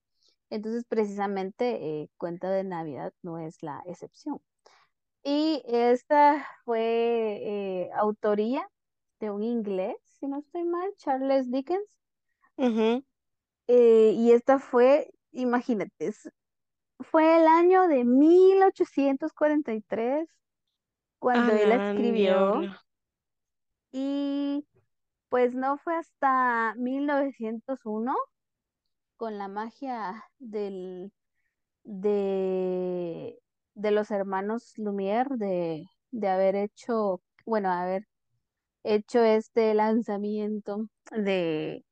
entonces 0.51 0.85
precisamente 0.89 2.03
eh, 2.03 2.11
Cuento 2.17 2.49
de 2.49 2.65
Navidad 2.65 3.13
no 3.23 3.39
es 3.39 3.63
la 3.63 3.83
excepción. 3.87 4.41
Y 5.23 5.63
esta 5.67 6.47
fue 6.65 7.41
eh, 7.43 7.91
autoría 7.95 8.67
de 9.21 9.31
un 9.31 9.43
inglés, 9.43 9.97
si 10.19 10.29
no 10.29 10.39
estoy 10.39 10.65
mal, 10.65 10.91
Charles 10.97 11.51
Dickens. 11.51 12.01
Eh, 13.67 14.13
y 14.15 14.33
esta 14.33 14.59
fue, 14.59 15.11
imagínate, 15.33 16.15
fue 17.01 17.37
el 17.37 17.47
año 17.49 17.87
de 17.89 18.05
1843 18.05 20.25
A 20.27 20.27
cuando 21.19 21.53
él 21.53 21.69
la 21.69 21.77
la 21.77 21.91
escribió 21.91 22.63
y 23.93 24.65
pues 25.37 25.55
no 25.55 25.77
fue 25.77 25.95
hasta 25.97 26.75
1901 26.77 28.15
con 29.19 29.39
la 29.39 29.49
magia 29.49 30.25
del, 30.39 31.13
de, 31.85 33.39
de 33.75 33.91
los 33.93 34.11
hermanos 34.11 34.75
Lumière 34.79 35.37
de, 35.37 35.85
de 36.13 36.29
haber 36.29 36.57
hecho, 36.57 37.23
bueno, 37.47 37.71
haber 37.71 38.07
hecho 38.85 39.23
este 39.25 39.75
lanzamiento 39.75 40.89
de, 41.13 41.85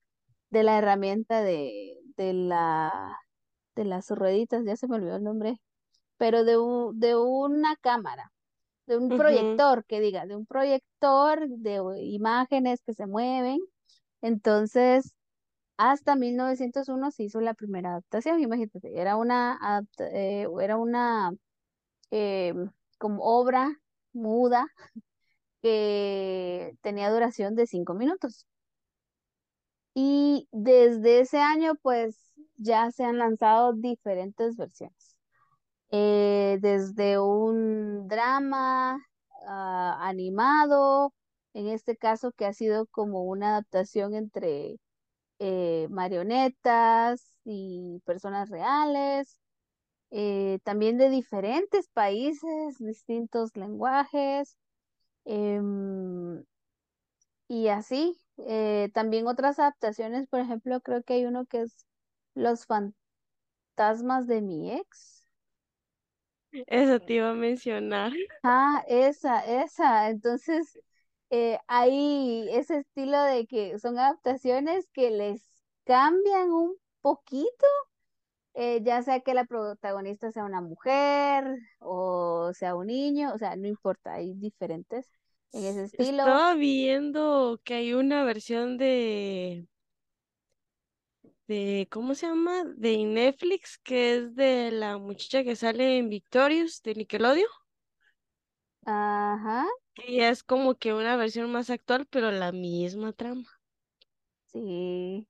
de 0.50 0.62
la 0.64 0.78
herramienta 0.78 1.42
de, 1.42 1.98
de 2.16 2.32
la, 2.34 3.18
de 3.76 3.84
las 3.86 4.10
rueditas, 4.10 4.64
ya 4.66 4.76
se 4.76 4.88
me 4.88 4.96
olvidó 4.96 5.16
el 5.16 5.24
nombre 5.24 5.60
pero 6.18 6.44
de, 6.44 6.58
de 6.94 7.16
una 7.16 7.76
cámara, 7.76 8.33
de 8.86 8.98
un 8.98 9.16
proyector, 9.16 9.84
que 9.86 10.00
diga, 10.00 10.26
de 10.26 10.36
un 10.36 10.46
proyector 10.46 11.48
de 11.48 11.80
imágenes 12.02 12.82
que 12.82 12.94
se 12.94 13.06
mueven. 13.06 13.58
Entonces, 14.22 15.14
hasta 15.76 16.16
1901 16.16 17.10
se 17.10 17.24
hizo 17.24 17.40
la 17.40 17.54
primera 17.54 17.90
adaptación, 17.90 18.40
imagínate, 18.40 19.00
era 19.00 19.16
una, 19.16 19.58
eh, 19.98 20.46
era 20.62 20.76
una 20.76 21.32
eh, 22.10 22.54
como 22.98 23.24
obra 23.24 23.80
muda 24.12 24.68
que 25.62 26.76
tenía 26.82 27.10
duración 27.10 27.54
de 27.56 27.66
cinco 27.66 27.94
minutos. 27.94 28.46
Y 29.94 30.48
desde 30.52 31.20
ese 31.20 31.38
año, 31.38 31.74
pues 31.82 32.32
ya 32.56 32.90
se 32.90 33.04
han 33.04 33.18
lanzado 33.18 33.72
diferentes 33.74 34.56
versiones. 34.56 35.03
Eh, 35.96 36.58
desde 36.60 37.20
un 37.20 38.08
drama 38.08 38.98
ah, 39.46 39.96
animado, 40.00 41.14
en 41.54 41.68
este 41.68 41.96
caso 41.96 42.32
que 42.32 42.46
ha 42.46 42.52
sido 42.52 42.86
como 42.88 43.22
una 43.24 43.50
adaptación 43.50 44.14
entre 44.14 44.76
eh, 45.40 45.88
marionetas 45.90 47.36
y 47.44 48.00
personas 48.06 48.50
reales, 48.50 49.38
eh, 50.10 50.60
también 50.64 50.98
de 50.98 51.10
diferentes 51.10 51.88
países, 51.90 52.78
distintos 52.78 53.56
lenguajes, 53.56 54.56
em, 55.26 56.44
y 57.48 57.68
así. 57.68 58.18
También 58.92 59.26
otras 59.26 59.58
adaptaciones, 59.58 60.26
por 60.28 60.40
ejemplo, 60.40 60.80
creo 60.80 61.02
que 61.02 61.14
hay 61.14 61.24
uno 61.26 61.46
que 61.46 61.62
es 61.62 61.86
Los 62.34 62.66
fantasmas 62.66 64.26
de 64.26 64.42
mi 64.42 64.72
ex. 64.72 65.13
Eso 66.66 67.00
te 67.00 67.14
iba 67.14 67.30
a 67.30 67.34
mencionar. 67.34 68.12
Ah, 68.42 68.84
esa, 68.88 69.40
esa. 69.62 70.11
Entonces, 70.11 70.78
eh, 71.30 71.58
hay 71.66 72.49
ese 72.50 72.78
estilo 72.78 73.20
de 73.23 73.46
que 73.46 73.78
son 73.78 73.99
adaptaciones 73.99 74.87
que 74.92 75.11
les 75.11 75.42
cambian 75.84 76.50
un 76.50 76.76
poquito, 77.00 77.66
eh, 78.54 78.80
ya 78.84 79.02
sea 79.02 79.20
que 79.20 79.34
la 79.34 79.44
protagonista 79.44 80.32
sea 80.32 80.44
una 80.44 80.61
mujer 80.61 81.44
o 81.80 82.52
sea 82.54 82.76
un 82.76 82.87
niño, 82.88 83.32
o 83.34 83.38
sea, 83.38 83.56
no 83.56 83.68
importa, 83.68 84.14
hay 84.14 84.34
diferentes 84.34 85.11
en 85.52 85.64
ese 85.64 85.84
estilo. 85.84 86.23
Estaba 86.23 86.54
viendo 86.54 87.61
que 87.64 87.75
hay 87.75 87.92
una 87.94 88.25
versión 88.25 88.78
de, 88.78 89.66
de, 91.46 91.88
¿cómo 91.90 92.14
se 92.14 92.26
llama? 92.26 92.64
De 92.76 93.04
Netflix, 93.04 93.78
que 93.78 94.16
es 94.16 94.34
de 94.36 94.70
la 94.72 94.98
muchacha 94.98 95.44
que 95.44 95.56
sale 95.56 95.98
en 95.98 96.08
Victorious 96.10 96.82
de 96.82 96.94
Nickelodeon. 96.94 97.48
Ajá, 98.86 99.64
Y 99.96 100.20
es 100.20 100.44
como 100.44 100.76
que 100.76 100.94
una 100.94 101.16
versión 101.16 101.50
más 101.50 101.68
actual, 101.70 102.06
pero 102.06 102.30
la 102.30 102.52
misma 102.52 103.12
trama. 103.12 103.44
sí. 104.46 105.28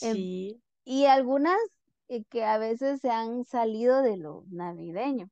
Em, 0.00 0.26
Sí. 0.26 0.62
y 0.84 1.06
algunas 1.06 1.58
eh, 2.08 2.24
que 2.30 2.44
a 2.44 2.58
veces 2.58 3.00
se 3.00 3.10
han 3.10 3.44
salido 3.44 4.02
de 4.02 4.16
lo 4.18 4.44
navideño. 4.50 5.30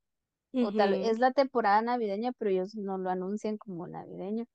O 0.61 0.73
tal 0.73 0.93
vez 0.93 1.01
es 1.03 1.19
la 1.21 1.33
temporada 1.33 1.83
navideña, 1.83 2.33
pero 2.39 2.51
ellos 2.51 2.75
no 2.77 2.99
lo 2.99 3.11
anuncian 3.11 3.59
como 3.59 3.89
navideño. 3.89 4.47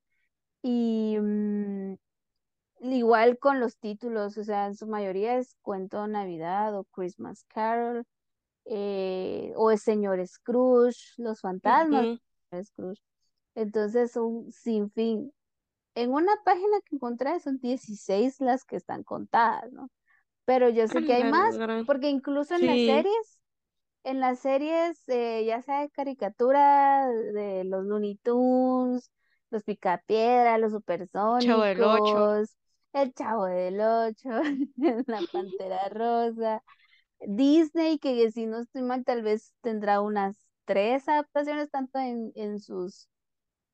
Y, 0.63 1.17
mm, 1.19 1.95
igual 2.81 3.37
con 3.39 3.59
los 3.59 3.77
títulos, 3.77 4.37
o 4.37 4.43
sea, 4.43 4.67
en 4.67 4.75
su 4.75 4.87
mayoría 4.87 5.37
es 5.37 5.55
Cuento 5.61 6.01
de 6.03 6.09
Navidad 6.09 6.75
o 6.77 6.85
Christmas 6.85 7.45
Carol, 7.47 8.05
eh, 8.65 9.53
o 9.55 9.71
es 9.71 9.81
Señor 9.83 10.25
Scrooge, 10.27 10.97
Los 11.17 11.41
Fantasmas 11.41 12.05
Ujú. 12.05 12.19
de 12.51 12.63
Scrooge. 12.65 13.01
Entonces, 13.55 14.15
un 14.17 14.51
sinfín. 14.51 15.33
En 15.95 16.13
una 16.13 16.33
página 16.45 16.77
que 16.85 16.95
encontré 16.95 17.39
son 17.39 17.59
16 17.59 18.39
las 18.41 18.65
que 18.65 18.77
están 18.77 19.03
contadas, 19.03 19.71
¿no? 19.73 19.89
Pero 20.45 20.69
yo 20.69 20.87
sé 20.87 21.03
que 21.03 21.13
hay 21.13 21.23
más, 21.23 21.61
porque 21.85 22.09
incluso 22.09 22.55
en 22.55 22.65
las 22.67 22.83
series, 22.83 23.41
en 24.03 24.19
las 24.19 24.39
series, 24.39 25.03
eh, 25.09 25.45
ya 25.45 25.61
sea 25.61 25.81
de 25.81 25.89
caricatura 25.89 27.07
de 27.09 27.63
los 27.65 27.85
Looney 27.85 28.17
Tunes, 28.17 29.11
los 29.49 29.63
Picapiedra, 29.63 30.57
los. 30.57 30.71
Supersónicos, 30.71 32.57
el 33.03 33.13
Chavo 33.13 33.45
del 33.45 33.79
Ocho, 33.81 34.29
la 35.07 35.23
Pantera 35.31 35.89
Rosa, 35.89 36.63
Disney, 37.21 37.99
que 37.99 38.31
si 38.31 38.45
no 38.47 38.59
estoy 38.61 38.83
mal, 38.83 39.05
tal 39.05 39.23
vez 39.23 39.53
tendrá 39.61 40.01
unas 40.01 40.37
tres 40.65 41.07
adaptaciones, 41.09 41.69
tanto 41.71 41.99
en, 41.99 42.31
en 42.35 42.59
sus, 42.59 43.09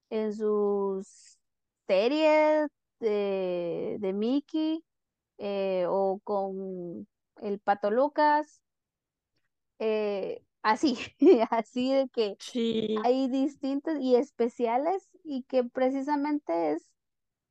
en 0.10 0.34
sus 0.36 1.39
series 1.88 2.70
de, 3.00 3.98
de 4.00 4.13
Mickey, 4.13 4.84
eh, 5.39 5.86
o 5.89 6.20
con 6.24 7.08
el 7.42 7.60
Pato 7.62 7.92
Lucas 7.92 8.62
eh, 9.80 10.44
así, 10.62 10.98
así 11.51 11.94
de 11.94 12.10
que 12.10 12.38
Sí. 12.39 13.06
hay 13.06 13.27
distintos 13.30 13.96
y 14.00 14.15
especiales 14.15 15.10
y 15.24 15.44
que 15.44 15.63
precisamente 15.63 16.74
es 16.74 16.88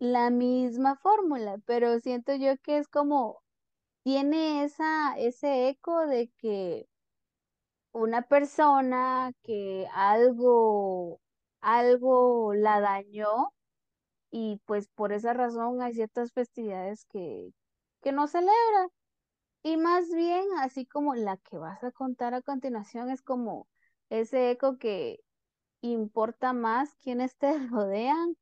la 0.02 0.30
misma 0.30 0.96
fórmula, 0.96 1.58
pero 1.64 1.98
siento 2.00 2.34
yo 2.34 2.58
que 2.58 2.78
es 2.78 2.88
como, 2.88 3.42
tiene 4.04 4.64
esa, 4.64 5.18
ese 5.18 5.68
eco 5.70 6.06
de 6.06 6.30
que 6.38 6.88
una 7.92 8.22
persona 8.22 9.32
que 9.42 9.86
algo, 9.94 11.20
algo 11.60 12.54
la 12.54 12.80
dañó 12.80 13.52
y 14.30 14.60
pues 14.66 14.88
por 14.88 15.12
esa 15.12 15.34
razón 15.34 15.82
hay 15.82 15.94
ciertas 15.94 16.32
festividades 16.32 17.06
que, 17.06 17.50
que 18.02 18.12
no 18.12 18.28
celebra. 18.28 18.88
Y 19.64 19.76
más 19.78 20.08
bien, 20.14 20.46
así 20.60 20.86
como 20.86 21.14
la 21.14 21.36
que 21.38 21.58
vas 21.58 21.84
a 21.84 21.92
contar 21.92 22.34
a 22.34 22.42
continuación, 22.42 23.10
es 23.10 23.22
como 23.22 23.68
ese 24.10 24.50
eco 24.52 24.78
que 24.78 25.20
importa 25.82 26.52
más 26.54 26.94
quienes 26.96 27.36
te 27.38 27.58
rodean 27.70 28.36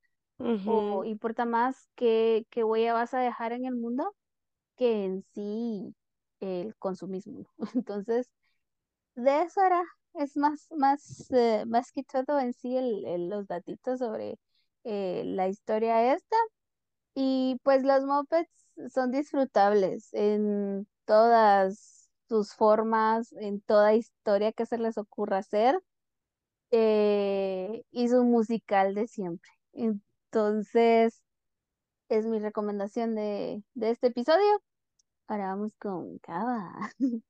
o 0.64 1.04
importa 1.04 1.44
más 1.46 1.88
qué, 1.96 2.46
qué 2.50 2.64
huella 2.64 2.94
vas 2.94 3.14
a 3.14 3.20
dejar 3.20 3.52
en 3.52 3.64
el 3.66 3.76
mundo 3.76 4.14
que 4.76 5.04
en 5.04 5.24
sí 5.34 5.94
el 6.40 6.76
consumismo. 6.78 7.46
Entonces, 7.74 8.30
de 9.14 9.42
eso 9.42 9.62
era, 9.64 9.82
es 10.14 10.36
más, 10.36 10.68
más, 10.76 11.30
eh, 11.32 11.64
más 11.66 11.92
que 11.92 12.02
todo 12.04 12.40
en 12.40 12.52
sí 12.54 12.76
el, 12.76 13.04
el- 13.06 13.28
los 13.28 13.46
datitos 13.46 13.98
sobre 14.00 14.38
eh, 14.84 15.22
la 15.26 15.48
historia 15.48 16.14
esta. 16.14 16.36
Y 17.14 17.58
pues 17.64 17.84
los 17.84 18.04
mopeds 18.04 18.50
son 18.94 19.10
disfrutables 19.12 20.12
en 20.14 20.88
todas 21.06 22.10
sus 22.28 22.54
formas, 22.54 23.32
en 23.34 23.60
toda 23.62 23.94
historia 23.94 24.52
que 24.52 24.66
se 24.66 24.78
les 24.78 24.98
ocurra 24.98 25.38
hacer, 25.38 25.80
eh, 26.72 27.84
y 27.90 28.08
su 28.08 28.24
musical 28.24 28.94
de 28.94 29.06
siempre. 29.08 29.50
Entonces, 30.32 31.22
es 32.10 32.26
mi 32.26 32.40
recomendación 32.40 33.14
de, 33.16 33.62
de 33.74 33.90
este 33.90 34.08
episodio. 34.08 34.62
Ahora 35.28 35.48
vamos 35.48 35.74
con 35.76 36.18
Cava. 36.20 36.72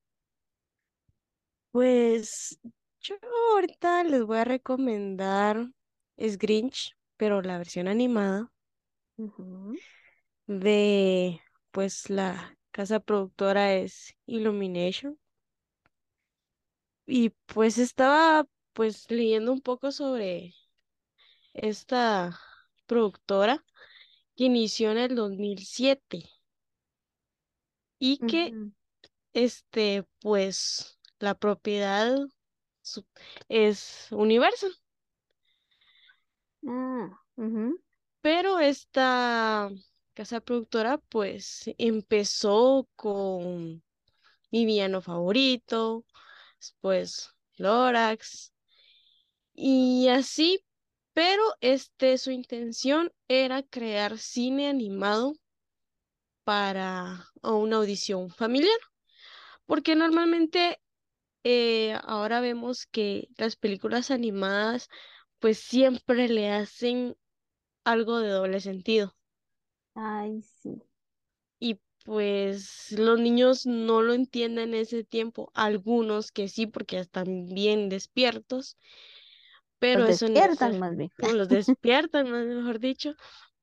Pues 1.72 2.58
yo 3.00 3.16
ahorita 3.54 4.04
les 4.04 4.22
voy 4.24 4.38
a 4.38 4.44
recomendar 4.44 5.66
es 6.16 6.38
Grinch, 6.38 6.96
pero 7.16 7.42
la 7.42 7.58
versión 7.58 7.88
animada 7.88 8.52
de 10.46 11.40
pues 11.70 12.10
la 12.10 12.58
casa 12.72 13.00
productora 13.00 13.74
es 13.74 14.14
Illumination. 14.26 15.18
Y 17.06 17.30
pues 17.46 17.76
estaba 17.78 18.46
pues 18.72 19.10
leyendo 19.10 19.52
un 19.52 19.60
poco 19.60 19.92
sobre 19.92 20.54
esta 21.54 22.38
productora 22.90 23.64
que 24.34 24.46
inició 24.46 24.90
en 24.90 24.98
el 24.98 25.14
2007 25.14 26.28
y 28.00 28.18
que 28.18 28.52
este 29.32 30.04
pues 30.18 30.98
la 31.20 31.36
propiedad 31.36 32.18
es 33.48 34.08
Universal. 34.10 34.76
Ah. 36.66 37.10
Pero 38.22 38.58
esta 38.58 39.70
casa 40.14 40.40
productora 40.40 40.98
pues 40.98 41.70
empezó 41.78 42.88
con 42.96 43.84
mi 44.50 44.66
villano 44.66 45.00
favorito, 45.00 46.04
después 46.58 47.30
Lorax 47.54 48.52
y 49.54 50.08
así, 50.08 50.64
pero 51.12 51.42
este 51.60 52.18
su 52.18 52.30
intención 52.30 53.12
era 53.28 53.62
crear 53.62 54.18
cine 54.18 54.68
animado 54.68 55.34
para 56.44 57.28
una 57.42 57.76
audición 57.76 58.30
familiar, 58.30 58.78
porque 59.66 59.94
normalmente 59.96 60.80
eh, 61.44 61.98
ahora 62.04 62.40
vemos 62.40 62.86
que 62.86 63.28
las 63.38 63.56
películas 63.56 64.10
animadas 64.10 64.88
pues 65.40 65.58
siempre 65.60 66.28
le 66.28 66.50
hacen 66.50 67.16
algo 67.84 68.20
de 68.20 68.30
doble 68.30 68.60
sentido. 68.60 69.14
Ay, 69.94 70.42
sí. 70.42 70.82
Y 71.58 71.80
pues 72.04 72.92
los 72.92 73.20
niños 73.20 73.66
no 73.66 74.02
lo 74.02 74.14
entienden 74.14 74.74
en 74.74 74.80
ese 74.80 75.04
tiempo, 75.04 75.50
algunos 75.54 76.32
que 76.32 76.48
sí, 76.48 76.66
porque 76.66 76.98
están 76.98 77.46
bien 77.46 77.88
despiertos, 77.88 78.76
Los 79.80 80.04
pero 80.04 80.06
eso 80.06 80.28
no 80.28 80.44
es 80.44 80.60
más 80.78 80.96
bien. 80.96 81.10
los 81.18 81.48
despiertan, 81.48 82.30
más 82.30 82.46
mejor 82.46 82.78
dicho, 82.80 83.14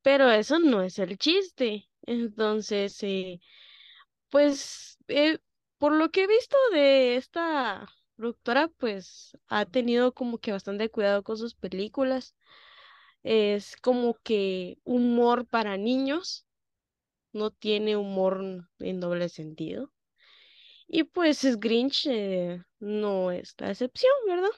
pero 0.02 0.30
eso 0.32 0.60
no 0.60 0.82
es 0.84 1.00
el 1.00 1.18
chiste. 1.18 1.90
Entonces, 2.04 2.98
eh, 3.04 3.40
pues 4.30 4.98
eh, 5.08 5.40
por 5.78 5.94
lo 5.94 6.10
que 6.10 6.24
he 6.24 6.28
visto 6.28 6.58
de 6.74 7.18
esta 7.18 7.88
productora, 8.16 8.70
pues 8.78 9.38
ha 9.48 9.66
tenido 9.66 10.14
como 10.14 10.40
que 10.40 10.52
bastante 10.52 10.90
cuidado 10.90 11.24
con 11.24 11.38
sus 11.38 11.56
películas. 11.56 12.36
Es 13.24 13.76
como 13.78 14.16
que 14.24 14.78
humor 14.86 15.48
para 15.48 15.78
niños, 15.78 16.46
no 17.34 17.52
tiene 17.52 17.98
humor 17.98 18.68
en 18.80 19.00
doble 19.00 19.30
sentido. 19.30 19.92
Y 20.88 21.04
pues 21.06 21.44
es 21.44 21.60
Grinch 21.60 22.08
eh, 22.08 22.64
no 22.80 23.32
es 23.32 23.56
la 23.60 23.72
excepción, 23.72 24.12
¿verdad? 24.28 24.50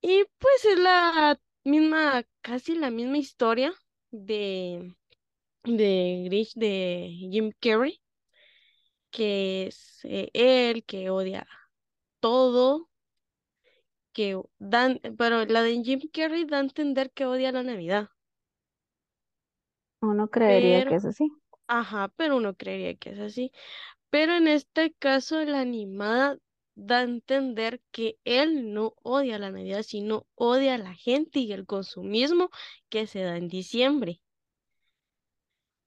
Y 0.00 0.24
pues 0.38 0.64
es 0.64 0.78
la 0.78 1.38
misma, 1.64 2.24
casi 2.42 2.76
la 2.76 2.90
misma 2.90 3.18
historia 3.18 3.72
de, 4.10 4.94
de 5.64 6.24
Grinch 6.26 6.54
de 6.56 7.10
Jim 7.32 7.52
Carrey, 7.60 8.00
que 9.10 9.66
es 9.68 10.00
eh, 10.04 10.30
él 10.34 10.84
que 10.84 11.10
odia 11.10 11.46
todo, 12.20 12.90
que 14.12 14.28
dan, 14.58 15.00
pero 15.18 15.44
la 15.46 15.62
de 15.62 15.82
Jim 15.84 16.00
Carrey 16.12 16.44
da 16.44 16.56
a 16.58 16.60
entender 16.66 17.12
que 17.12 17.24
odia 17.26 17.52
la 17.52 17.62
Navidad, 17.62 18.08
Uno 20.00 20.30
creería 20.30 20.82
que 20.86 20.94
es 20.94 21.04
así. 21.04 21.30
ajá, 21.68 22.08
pero 22.16 22.36
uno 22.36 22.54
creería 22.56 22.96
que 22.96 23.10
es 23.10 23.18
así. 23.20 23.52
Pero 24.10 24.36
en 24.36 24.48
este 24.48 24.94
caso, 24.94 25.44
la 25.44 25.60
animada 25.60 26.38
da 26.76 27.00
a 27.00 27.02
entender 27.04 27.82
que 27.92 28.18
él 28.24 28.72
no 28.74 28.94
odia 29.02 29.38
la 29.40 29.50
Navidad, 29.52 29.82
sino 29.82 30.26
odia 30.36 30.76
a 30.76 30.78
la 30.78 30.94
gente 30.94 31.40
y 31.40 31.52
el 31.52 31.66
consumismo 31.66 32.50
que 32.90 33.06
se 33.08 33.20
da 33.22 33.36
en 33.38 33.48
diciembre. 33.48 34.22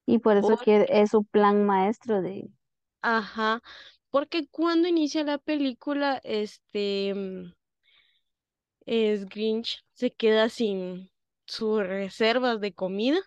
Y 0.05 0.19
por 0.19 0.35
eso 0.35 0.57
que 0.57 0.85
es 0.89 1.11
su 1.11 1.23
plan 1.23 1.65
maestro 1.65 2.21
de... 2.21 2.49
ajá, 3.01 3.61
porque 4.09 4.47
cuando 4.47 4.87
inicia 4.87 5.23
la 5.23 5.37
película, 5.37 6.19
este, 6.23 7.13
mm, 7.15 7.53
es 8.85 9.25
Grinch 9.29 9.85
se 9.93 10.11
queda 10.11 10.49
sin 10.49 11.09
sus 11.45 11.79
reservas 11.81 12.59
de 12.59 12.73
comida 12.73 13.19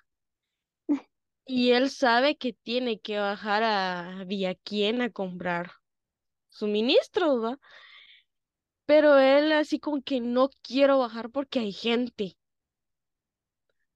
y 1.46 1.70
él 1.72 1.90
sabe 1.90 2.36
que 2.36 2.52
tiene 2.52 3.00
que 3.00 3.18
bajar 3.18 3.62
a 3.64 4.24
Villaquién 4.26 5.00
a 5.02 5.10
comprar 5.10 5.72
suministros, 6.52 7.42
¿va? 7.42 7.58
Pero 8.86 9.18
él 9.18 9.50
así 9.52 9.80
como 9.80 10.02
que 10.02 10.20
no 10.20 10.48
quiero 10.62 10.98
bajar 10.98 11.30
porque 11.30 11.58
hay 11.58 11.72
gente. 11.72 12.36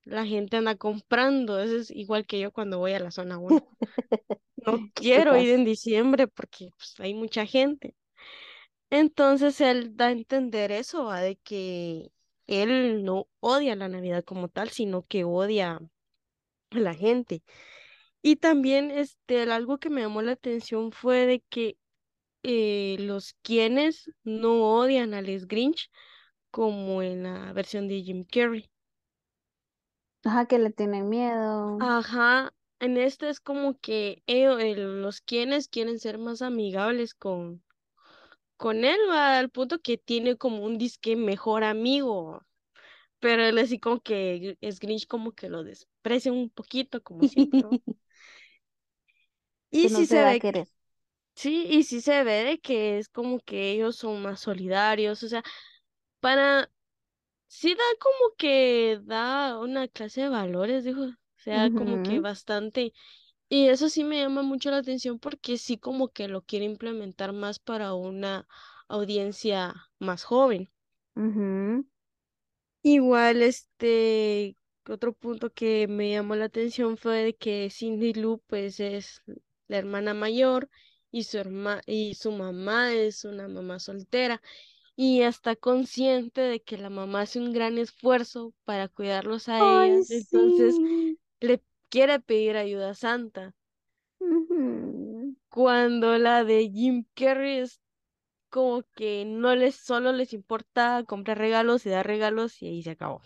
la 0.04 0.24
gente 0.26 0.56
anda 0.56 0.76
comprando. 0.76 1.60
Eso 1.60 1.76
es 1.76 1.90
igual 1.90 2.26
que 2.26 2.40
yo 2.40 2.52
cuando 2.52 2.78
voy 2.78 2.92
a 2.92 3.00
la 3.00 3.10
zona 3.10 3.38
uno. 3.38 3.66
No 4.66 4.78
¿Qué 4.94 5.16
te 5.16 5.16
quiero 5.16 5.36
ir 5.36 5.50
en 5.50 5.64
diciembre 5.64 6.26
porque 6.28 6.70
pues, 6.76 6.98
hay 6.98 7.14
mucha 7.14 7.46
gente. 7.46 7.94
Entonces 8.90 9.60
él 9.60 9.96
da 9.96 10.06
a 10.08 10.12
entender 10.12 10.72
eso, 10.72 11.04
¿va? 11.04 11.20
de 11.20 11.36
que 11.36 12.10
él 12.46 13.04
no 13.04 13.28
odia 13.40 13.76
la 13.76 13.88
Navidad 13.88 14.24
como 14.24 14.48
tal, 14.48 14.70
sino 14.70 15.04
que 15.06 15.24
odia 15.24 15.80
a 16.70 16.78
la 16.78 16.94
gente. 16.94 17.42
Y 18.22 18.36
también 18.36 18.90
este, 18.90 19.42
algo 19.52 19.78
que 19.78 19.90
me 19.90 20.02
llamó 20.02 20.22
la 20.22 20.32
atención 20.32 20.92
fue 20.92 21.26
de 21.26 21.40
que 21.48 21.78
eh, 22.42 22.96
los 23.00 23.34
quienes 23.42 24.10
no 24.24 24.76
odian 24.76 25.14
a 25.14 25.22
Les 25.22 25.46
Grinch 25.48 25.90
como 26.50 27.02
en 27.02 27.24
la 27.24 27.52
versión 27.54 27.88
de 27.88 28.02
Jim 28.02 28.24
Carrey. 28.24 28.70
Ajá, 30.24 30.44
que 30.46 30.58
le 30.58 30.70
tienen 30.72 31.08
miedo. 31.08 31.78
Ajá, 31.78 32.52
en 32.80 32.96
este 32.98 33.28
es 33.28 33.40
como 33.40 33.78
que 33.80 34.22
ellos, 34.26 34.60
los 34.76 35.20
quienes 35.20 35.68
quieren 35.68 35.98
ser 35.98 36.18
más 36.18 36.42
amigables 36.42 37.14
con, 37.14 37.62
con 38.56 38.84
él, 38.84 38.98
va 39.10 39.38
al 39.38 39.50
punto 39.50 39.80
que 39.80 39.98
tiene 39.98 40.36
como 40.38 40.64
un 40.64 40.78
disque 40.78 41.16
mejor 41.16 41.64
amigo, 41.64 42.42
pero 43.20 43.44
él 43.44 43.58
así 43.58 43.80
como 43.80 44.00
que 44.02 44.58
es 44.62 44.80
Grinch 44.80 45.06
como 45.08 45.32
que 45.34 45.48
lo 45.50 45.64
desprecia 45.64 46.32
un 46.32 46.50
poquito, 46.50 47.02
como 47.02 47.26
siempre. 47.26 47.68
Que 49.78 49.88
Y 49.88 49.88
no 49.88 50.04
sí 50.04 50.06
se 50.06 50.18
se 50.18 50.22
va 50.22 50.30
a 50.30 50.36
ve, 50.36 50.44
querer. 50.44 50.68
Sí, 51.36 51.66
y 51.70 51.84
sí 51.84 52.02
se 52.02 52.24
ve 52.24 52.44
de 52.44 52.60
que 52.60 52.98
es 52.98 53.10
como 53.10 53.40
que 53.40 53.72
ellos 53.72 53.96
son 53.98 54.22
más 54.22 54.40
solidarios, 54.42 55.24
o 55.24 55.28
sea, 55.30 55.44
para, 56.20 56.70
sí 57.48 57.74
da 57.74 57.84
como 58.00 58.36
que 58.38 59.00
da 59.04 59.58
una 59.60 59.88
clase 59.88 60.22
de 60.22 60.28
valores, 60.30 60.84
dijo, 60.84 61.02
o 61.04 61.14
sea, 61.36 61.70
como 61.72 62.00
que 62.00 62.20
bastante 62.20 62.94
Y 63.50 63.68
eso 63.68 63.88
sí 63.90 64.04
me 64.04 64.20
llama 64.20 64.42
mucho 64.42 64.70
la 64.72 64.78
atención 64.78 65.18
porque 65.20 65.58
sí 65.58 65.78
como 65.78 66.08
que 66.10 66.28
lo 66.28 66.42
quiere 66.42 66.66
implementar 66.66 67.32
más 67.34 67.58
para 67.60 67.94
una 67.94 68.46
audiencia 68.88 69.74
más 70.00 70.24
joven. 70.24 70.70
Igual, 72.82 73.42
este, 73.42 74.56
otro 74.88 75.12
punto 75.12 75.50
que 75.52 75.88
me 75.88 76.10
llamó 76.10 76.36
la 76.36 76.44
atención 76.46 76.96
fue 76.96 77.16
de 77.24 77.34
que 77.36 77.68
Cindy 77.70 78.14
Lou 78.14 78.40
pues 78.46 78.78
es 78.80 79.22
la 79.66 79.78
hermana 79.78 80.14
mayor 80.14 80.70
y 81.18 81.24
su 81.24 81.38
herma 81.38 81.80
y 81.86 82.14
su 82.14 82.32
mamá 82.32 82.92
es 82.94 83.24
una 83.24 83.48
mamá 83.48 83.78
soltera 83.80 84.42
y 84.96 85.22
está 85.22 85.56
consciente 85.56 86.40
de 86.42 86.62
que 86.62 86.78
la 86.78 86.90
mamá 86.90 87.22
hace 87.22 87.40
un 87.40 87.52
gran 87.52 87.78
esfuerzo 87.78 88.54
para 88.64 88.88
cuidarlos 88.88 89.48
a 89.48 89.60
Ay, 89.60 89.90
ellas, 89.90 90.08
entonces 90.08 90.82
le 91.40 91.62
quiere 91.90 92.20
pedir 92.20 92.56
ayuda 92.56 92.90
a 92.90 92.94
Santa. 92.94 93.54
Cuando 95.48 96.18
la 96.18 96.44
de 96.44 96.70
Jim 96.70 97.04
Carrey 97.14 97.58
es 97.58 97.80
como 98.50 98.82
que 98.94 99.24
no 99.26 99.54
les 99.56 99.76
solo 99.76 100.12
les 100.12 100.32
importa 100.34 101.04
comprar 101.06 101.38
regalos 101.38 101.86
y 101.86 101.90
dar 101.90 102.06
regalos 102.06 102.62
y 102.62 102.68
ahí 102.68 102.82
se 102.84 102.90
acabó. 102.92 103.22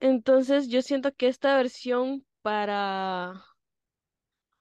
Entonces 0.00 0.68
yo 0.68 0.82
siento 0.82 1.14
que 1.14 1.28
esta 1.28 1.56
versión 1.56 2.26
para 2.42 3.44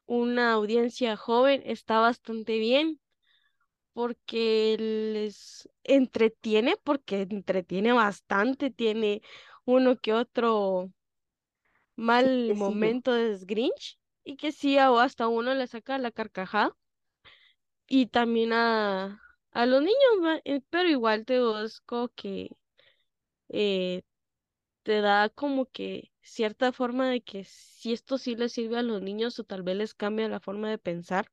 una 0.09 0.53
audiencia 0.53 1.17
joven 1.17 1.63
está 1.65 1.99
bastante 2.01 2.59
bien 2.59 2.99
porque 3.93 4.77
les 4.79 5.69
entretiene, 5.83 6.75
porque 6.83 7.23
entretiene 7.23 7.93
bastante, 7.93 8.71
tiene 8.71 9.21
uno 9.65 9.97
que 9.97 10.13
otro 10.13 10.91
mal 11.95 12.55
momento 12.55 13.13
de 13.13 13.37
Grinch 13.45 13.99
y 14.23 14.37
que 14.37 14.51
sí 14.51 14.77
a- 14.79 14.89
hasta 15.03 15.27
uno 15.27 15.53
le 15.53 15.67
saca 15.67 15.97
la 15.99 16.09
carcajada 16.11 16.75
y 17.87 18.07
también 18.07 18.53
a, 18.53 19.21
a 19.51 19.65
los 19.65 19.81
niños, 19.81 20.41
eh, 20.45 20.61
pero 20.69 20.89
igual 20.89 21.25
te 21.25 21.39
busco 21.41 22.09
que 22.15 22.49
eh, 23.49 24.03
te 24.83 25.01
da 25.01 25.29
como 25.29 25.67
que 25.67 26.11
cierta 26.21 26.71
forma 26.71 27.10
de 27.10 27.21
que 27.21 27.43
si 27.45 27.93
esto 27.93 28.17
sí 28.17 28.36
les 28.36 28.51
sirve 28.53 28.77
a 28.79 28.84
los 28.84 29.01
niños 29.01 29.39
o 29.39 29.43
tal 29.43 29.63
vez 29.63 29.75
les 29.77 29.93
cambia 29.93 30.27
la 30.29 30.39
forma 30.39 30.69
de 30.69 30.77
pensar, 30.77 31.32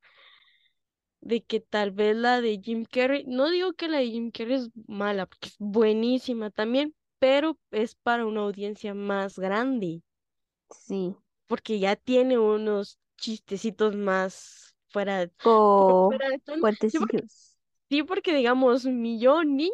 de 1.21 1.43
que 1.45 1.61
tal 1.61 1.91
vez 1.91 2.17
la 2.17 2.41
de 2.41 2.59
Jim 2.63 2.85
Carrey, 2.91 3.25
no 3.27 3.51
digo 3.51 3.73
que 3.75 3.89
la 3.89 3.99
de 3.99 4.07
Jim 4.11 4.31
Carrey 4.31 4.55
es 4.55 4.71
mala, 4.87 5.27
porque 5.27 5.49
es 5.49 5.57
buenísima 5.59 6.51
también, 6.51 6.95
pero 7.19 7.59
es 7.71 7.95
para 7.95 8.27
una 8.27 8.41
audiencia 8.43 8.95
más 8.95 9.39
grande, 9.39 10.03
Sí. 10.71 11.17
porque 11.47 11.79
ya 11.79 11.97
tiene 11.97 12.39
unos 12.39 12.99
chistecitos 13.17 13.95
más 13.97 14.77
fuera, 14.89 15.19
de 15.19 15.29
tono. 15.29 16.17
Sí, 16.87 16.99
fuertecillos. 16.99 17.57
Sí, 17.91 18.03
porque 18.03 18.35
digamos, 18.35 18.85
mi 18.87 19.19
yo 19.21 19.45
niña 19.45 19.73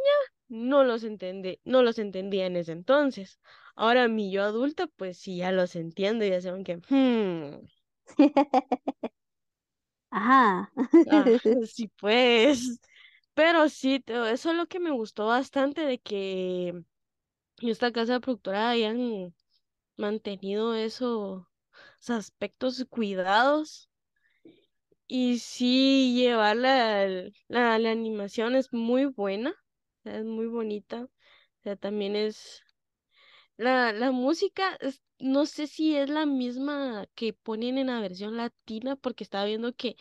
no 0.48 0.84
los 0.84 1.04
entendí, 1.04 1.60
no 1.64 1.82
los 1.82 1.98
entendía 1.98 2.46
en 2.46 2.56
ese 2.56 2.72
entonces. 2.72 3.40
Ahora 3.74 4.08
mi 4.08 4.30
yo 4.32 4.42
adulta, 4.44 4.86
pues 4.86 5.18
sí, 5.18 5.38
ya 5.38 5.52
los 5.52 5.76
entiendo 5.76 6.24
ya 6.24 6.40
saben 6.40 6.64
que, 6.64 6.76
hmm, 6.78 7.66
Ajá. 10.10 10.70
ah, 11.06 11.32
sí 11.66 11.88
pues. 11.98 12.80
Pero 13.34 13.68
sí, 13.68 14.02
eso 14.06 14.50
es 14.50 14.56
lo 14.56 14.66
que 14.66 14.80
me 14.80 14.90
gustó 14.90 15.26
bastante 15.28 15.82
de 15.82 15.98
que 16.00 16.74
esta 17.62 17.92
casa 17.92 18.20
productora 18.20 18.70
hayan 18.70 19.34
mantenido 19.98 20.74
eso, 20.76 21.48
esos 22.00 22.10
aspectos 22.18 22.84
cuidados. 22.90 23.90
Y 25.06 25.38
sí, 25.40 26.14
llevar 26.16 26.56
la, 26.56 27.06
la, 27.48 27.78
la 27.78 27.90
animación 27.90 28.54
es 28.56 28.72
muy 28.72 29.04
buena, 29.06 29.54
es 30.04 30.24
muy 30.24 30.46
bonita. 30.46 31.02
O 31.04 31.10
sea, 31.62 31.76
también 31.76 32.16
es 32.16 32.62
La, 33.62 33.92
la 33.92 34.10
música, 34.12 34.76
es- 34.80 35.02
no 35.18 35.46
sé 35.46 35.66
si 35.66 35.96
es 35.96 36.10
la 36.10 36.26
misma 36.26 37.06
que 37.14 37.32
ponen 37.32 37.78
en 37.78 37.88
la 37.88 38.00
versión 38.00 38.36
latina, 38.36 38.96
porque 38.96 39.24
estaba 39.24 39.44
viendo 39.46 39.72
que, 39.74 39.96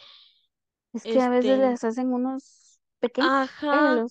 Es 0.93 1.08
que 1.08 1.19
a 1.21 1.30
veces 1.30 1.58
este, 1.58 1.60
les 1.60 1.84
hacen 1.84 2.13
unos 2.13 2.80
pequeños 3.00 3.36
ajá, 3.62 4.06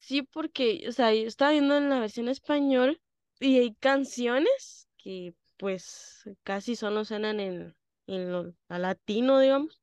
sí, 0.00 0.22
porque, 0.22 0.84
o 0.88 0.92
sea, 0.92 1.14
yo 1.14 1.26
estaba 1.28 1.52
viendo 1.52 1.76
en 1.76 1.90
la 1.90 2.00
versión 2.00 2.28
español 2.28 3.00
y 3.40 3.58
hay 3.58 3.74
canciones 3.76 4.88
que, 4.98 5.34
pues, 5.58 6.24
casi 6.44 6.76
solo 6.76 7.04
suenan 7.04 7.40
en, 7.40 7.76
en 8.06 8.32
lo 8.32 8.54
a 8.68 8.78
latino, 8.78 9.40
digamos, 9.40 9.80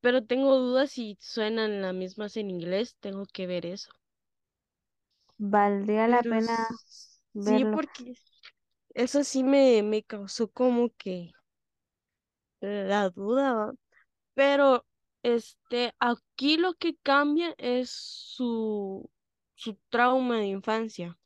pero 0.00 0.24
tengo 0.26 0.58
dudas 0.58 0.92
si 0.92 1.18
suenan 1.20 1.82
las 1.82 1.94
mismas 1.94 2.36
en 2.38 2.50
inglés, 2.50 2.96
tengo 3.00 3.26
que 3.26 3.46
ver 3.46 3.66
eso. 3.66 3.90
Valdría 5.38 6.06
la 6.06 6.22
pena 6.22 6.56
sí, 7.38 7.64
verlo. 7.64 7.64
porque 7.64 8.14
eso 8.94 9.24
sí 9.24 9.44
me, 9.44 9.82
me 9.82 10.02
causó 10.04 10.50
como 10.50 10.90
que 10.96 11.32
la 12.60 13.10
duda, 13.10 13.72
Pero 14.34 14.86
este, 15.22 15.94
aquí 15.98 16.56
lo 16.56 16.74
que 16.74 16.96
cambia 17.02 17.54
es 17.58 17.90
su, 17.90 19.10
su 19.54 19.76
trauma 19.90 20.38
de 20.38 20.46
infancia. 20.46 21.18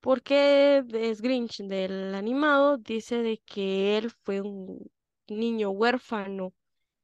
Porque 0.00 0.84
es 0.94 1.22
Grinch 1.22 1.58
del 1.62 2.14
animado 2.14 2.78
dice 2.78 3.18
de 3.22 3.38
que 3.46 3.98
él 3.98 4.10
fue 4.24 4.40
un 4.42 4.90
niño 5.28 5.70
huérfano 5.70 6.54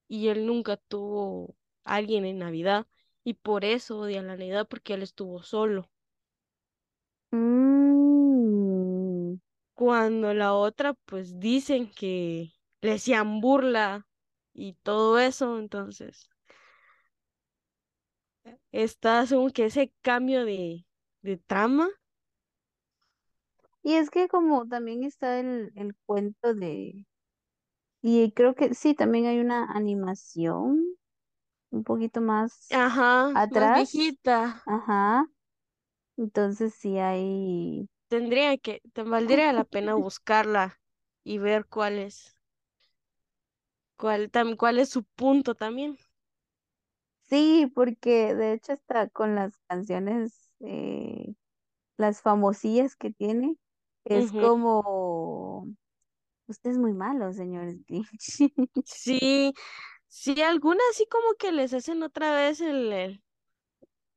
y 0.09 0.28
él 0.28 0.46
nunca 0.46 0.76
tuvo 0.78 1.56
alguien 1.85 2.24
en 2.26 2.38
Navidad 2.40 2.87
y 3.24 3.35
por 3.35 3.64
eso 3.64 4.00
odia 4.00 4.22
la 4.22 4.30
Navidad 4.37 4.68
porque 4.68 4.94
él 4.94 5.02
estuvo 5.04 5.42
solo. 5.42 5.90
Cuando 9.80 10.32
la 10.34 10.54
otra 10.54 10.94
pues 11.06 11.40
dicen 11.40 11.90
que 11.90 12.52
le 12.82 12.92
hacían 12.94 13.40
burla 13.40 14.06
y 14.52 14.74
todo 14.74 15.18
eso, 15.18 15.58
entonces 15.58 16.28
está 18.72 19.26
según 19.26 19.50
que 19.50 19.66
ese 19.66 19.92
cambio 20.02 20.44
de, 20.44 20.86
de 21.22 21.36
trama. 21.38 21.88
Y 23.82 23.94
es 23.94 24.10
que 24.10 24.28
como 24.28 24.66
también 24.68 25.04
está 25.04 25.38
el, 25.40 25.72
el 25.76 25.94
cuento 26.06 26.54
de... 26.54 27.06
Y 28.02 28.32
creo 28.32 28.54
que 28.54 28.74
sí, 28.74 28.94
también 28.94 29.26
hay 29.26 29.40
una 29.40 29.66
animación 29.72 30.84
un 31.70 31.84
poquito 31.84 32.20
más 32.22 32.84
Ajá, 32.84 33.38
más 33.48 33.72
atrás. 33.72 33.72
viejita. 33.72 34.66
Ajá. 34.66 35.26
Entonces 36.18 36.74
sí 36.74 36.98
hay... 36.98 37.88
Tendría 38.11 38.59
que, 38.59 38.83
te 38.92 39.03
valdría 39.05 39.55
la 39.55 39.64
pena 39.64 39.94
buscarla 39.94 40.79
y 41.25 41.38
ver 41.38 41.64
cuál 41.66 41.99
es, 41.99 42.37
cuál, 43.96 44.31
tam- 44.33 44.57
cuál 44.57 44.79
es 44.81 44.88
su 44.90 45.05
punto 45.05 45.55
también. 45.55 45.96
Sí, 47.23 47.70
porque 47.75 48.35
de 48.35 48.53
hecho 48.55 48.73
está 48.73 49.09
con 49.09 49.35
las 49.37 49.57
canciones, 49.68 50.53
eh, 50.61 51.35
las 51.99 52.23
famosillas 52.23 52.96
que 52.96 53.12
tiene, 53.12 53.57
es 54.05 54.33
como, 54.33 55.68
usted 56.49 56.70
es 56.73 56.79
muy 56.79 56.94
malo, 56.94 57.33
señor. 57.33 57.77
Sí, 58.85 59.55
sí, 60.09 60.42
algunas 60.42 60.83
así 60.92 61.07
como 61.11 61.35
que 61.38 61.53
les 61.53 61.75
hacen 61.75 62.03
otra 62.03 62.35
vez 62.35 62.61
el, 62.61 62.92
el- 62.92 63.25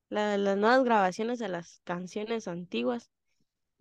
la- 0.10 0.38
las 0.38 0.56
nuevas 0.58 0.84
grabaciones 0.86 1.40
de 1.40 1.50
las 1.50 1.82
canciones 1.84 2.48
antiguas. 2.48 3.12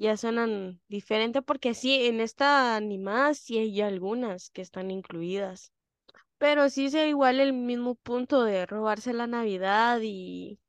Ya 0.03 0.17
suenan 0.19 0.83
diferente 0.89 1.41
porque 1.43 1.75
sí, 1.75 2.07
en 2.07 2.21
esta 2.21 2.77
animada 2.77 3.35
sí 3.35 3.59
hay 3.59 3.81
algunas 3.81 4.51
que 4.51 4.61
están 4.63 4.91
incluidas. 4.91 5.73
Pero 6.39 6.71
sí 6.71 6.87
es 6.87 6.95
igual 6.97 7.41
el 7.41 7.53
mismo 7.55 7.97
punto 7.97 8.45
de 8.45 8.67
robarse 8.67 9.13
la 9.15 9.27
Navidad 9.29 10.01
y, 10.03 10.61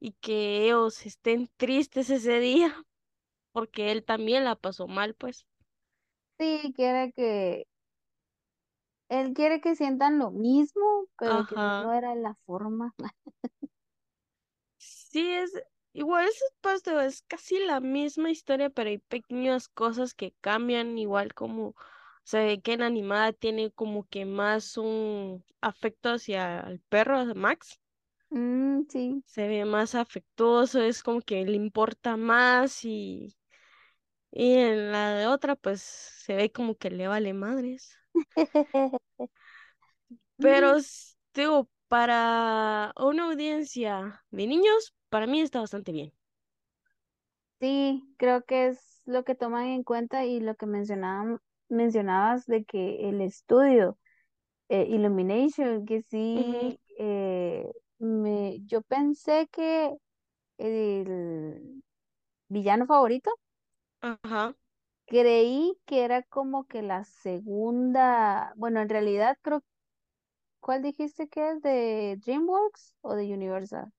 y 0.00 0.12
que 0.14 0.64
ellos 0.66 1.04
estén 1.06 1.48
tristes 1.56 2.10
ese 2.10 2.38
día 2.40 2.74
porque 3.52 3.92
él 3.92 4.04
también 4.04 4.44
la 4.44 4.56
pasó 4.56 4.88
mal, 4.88 5.14
pues. 5.16 5.46
Sí, 6.38 6.72
quiere 6.76 7.12
que, 7.12 7.66
él 9.08 9.32
quiere 9.34 9.60
que 9.62 9.76
sientan 9.76 10.18
lo 10.18 10.30
mismo, 10.30 11.06
pero 11.18 11.44
que 11.46 11.56
no 11.78 11.92
era 11.94 12.14
la 12.14 12.34
forma. 12.46 12.94
Sí, 14.78 15.32
es 15.32 15.52
igual, 15.94 16.26
es, 16.28 16.42
pues, 16.60 16.86
es 16.86 17.22
casi 17.22 17.58
la 17.60 17.80
misma 17.80 18.30
historia, 18.30 18.70
pero 18.70 18.90
hay 18.90 18.98
pequeñas 18.98 19.68
cosas 19.68 20.14
que 20.14 20.34
cambian, 20.42 20.98
igual 20.98 21.34
como 21.34 21.74
se 22.24 22.38
ve 22.44 22.60
que 22.62 22.74
en 22.74 22.82
animada 22.82 23.32
tiene 23.32 23.70
como 23.72 24.06
que 24.08 24.26
más 24.26 24.76
un 24.78 25.44
afecto 25.62 26.10
hacia 26.10 26.60
el 26.60 26.80
perro, 26.80 27.34
Max. 27.34 27.80
Mm, 28.30 28.86
sí. 28.90 29.24
Se 29.26 29.48
ve 29.48 29.64
más 29.64 29.94
afectuoso, 29.94 30.80
es 30.80 31.02
como 31.02 31.20
que 31.20 31.44
le 31.44 31.56
importa 31.56 32.16
más 32.16 32.84
y, 32.84 33.36
y 34.32 34.54
en 34.54 34.92
la 34.92 35.14
de 35.14 35.26
otra, 35.28 35.56
pues 35.56 35.82
se 35.82 36.34
ve 36.36 36.52
como 36.52 36.76
que 36.76 36.90
le 36.90 37.08
vale 37.08 37.34
madres. 37.34 37.98
Pero, 40.38 40.76
digo, 41.34 41.68
para 41.88 42.92
una 42.98 43.24
audiencia 43.26 44.24
de 44.30 44.46
niños, 44.46 44.93
para 45.14 45.26
mí 45.28 45.40
está 45.40 45.60
bastante 45.60 45.92
bien. 45.92 46.12
Sí, 47.60 48.14
creo 48.18 48.44
que 48.44 48.68
es 48.68 49.02
lo 49.06 49.24
que 49.24 49.34
toman 49.34 49.66
en 49.68 49.84
cuenta 49.84 50.24
y 50.24 50.40
lo 50.40 50.54
que 50.56 50.66
mencionaban, 50.66 51.40
mencionabas 51.68 52.46
de 52.46 52.64
que 52.64 53.08
el 53.08 53.20
estudio 53.22 53.98
eh, 54.68 54.86
Illumination, 54.90 55.86
que 55.86 56.02
sí, 56.02 56.80
eh, 56.98 57.72
me, 57.98 58.60
yo 58.66 58.82
pensé 58.82 59.48
que 59.52 59.92
el 60.58 61.82
villano 62.48 62.86
favorito, 62.86 63.30
Ajá. 64.00 64.54
creí 65.06 65.78
que 65.86 66.04
era 66.04 66.22
como 66.24 66.66
que 66.66 66.82
la 66.82 67.04
segunda, 67.04 68.52
bueno, 68.56 68.80
en 68.80 68.88
realidad 68.88 69.38
creo, 69.42 69.62
¿cuál 70.60 70.82
dijiste 70.82 71.28
que 71.28 71.50
es? 71.52 71.62
¿De 71.62 72.18
DreamWorks 72.24 72.96
o 73.02 73.14
de 73.14 73.32
Universal? 73.34 73.92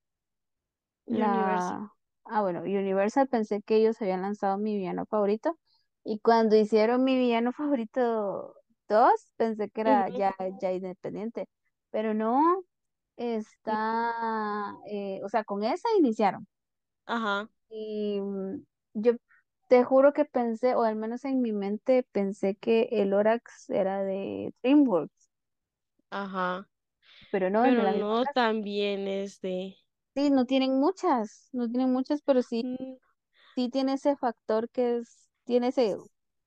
Universal. 1.09 1.77
La, 1.77 1.93
ah, 2.25 2.41
bueno, 2.41 2.61
Universal 2.61 3.27
pensé 3.27 3.61
que 3.61 3.77
ellos 3.77 4.01
habían 4.01 4.21
lanzado 4.23 4.57
mi 4.57 4.75
villano 4.77 5.05
favorito. 5.05 5.57
Y 6.03 6.19
cuando 6.19 6.55
hicieron 6.55 7.03
mi 7.03 7.17
villano 7.17 7.51
favorito 7.53 8.55
2 8.87 9.33
pensé 9.37 9.69
que 9.69 9.81
era 9.81 10.09
ya, 10.09 10.35
ya 10.61 10.71
independiente. 10.73 11.47
Pero 11.91 12.13
no, 12.13 12.63
está, 13.17 14.13
eh, 14.91 15.21
o 15.23 15.29
sea, 15.29 15.43
con 15.43 15.63
esa 15.63 15.87
iniciaron. 15.99 16.47
Ajá, 17.05 17.49
Y 17.69 18.19
mm, 18.21 18.63
yo 18.93 19.13
te 19.67 19.83
juro 19.83 20.13
que 20.13 20.25
pensé, 20.25 20.75
o 20.75 20.83
al 20.83 20.95
menos 20.95 21.25
en 21.25 21.41
mi 21.41 21.51
mente, 21.53 22.03
pensé 22.11 22.55
que 22.55 22.89
el 22.91 23.13
Orax 23.13 23.69
era 23.69 24.03
de 24.03 24.53
DreamWorks. 24.63 25.29
ajá. 26.09 26.67
Pero 27.29 27.49
no, 27.51 27.65
Pero 27.65 27.91
no 27.93 28.27
también 28.27 29.07
es 29.07 29.41
de. 29.41 29.77
Sí, 30.15 30.30
no 30.30 30.45
tienen 30.45 30.80
muchas, 30.80 31.49
no 31.51 31.67
tienen 31.69 31.91
muchas, 31.91 32.21
pero 32.21 32.41
sí 32.41 32.63
Mm, 32.63 32.97
sí 33.56 33.69
tiene 33.69 33.93
ese 33.93 34.15
factor 34.17 34.69
que 34.69 34.97
es, 34.97 35.30
tiene 35.45 35.69
ese 35.69 35.97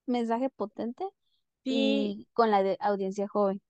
mensaje 0.06 0.50
potente 0.50 1.08
Sí, 1.64 2.16
y 2.16 2.28
con 2.34 2.50
la 2.50 2.62
de 2.62 2.76
audiencia 2.80 3.28
joven. 3.28 3.62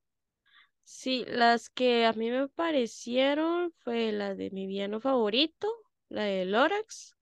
sí, 0.85 1.25
las 1.27 1.71
que 1.71 2.07
a 2.07 2.13
mí 2.13 2.31
me 2.31 2.49
parecieron 2.49 3.73
fue 3.79 4.13
la 4.13 4.35
de 4.35 4.51
mi 4.51 4.67
villano 4.67 5.01
favorito, 5.01 5.69
la 6.09 6.23
de 6.25 6.45
Lorax, 6.45 7.17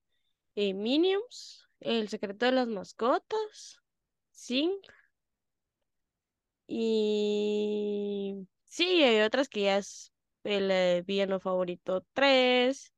eh, 0.57 0.75
Minions, 0.75 1.69
El 1.81 2.09
secreto 2.11 2.47
de 2.47 2.53
las 2.53 2.69
mascotas, 2.69 3.83
Sing, 4.33 4.73
y 6.67 8.49
sí, 8.65 9.03
hay 9.03 9.21
otras 9.23 9.49
que 9.49 9.63
ya 9.63 9.79
es 9.79 10.13
el 10.47 10.71
eh, 10.71 11.03
villano 11.07 11.41
favorito 11.41 12.05
3, 12.13 12.93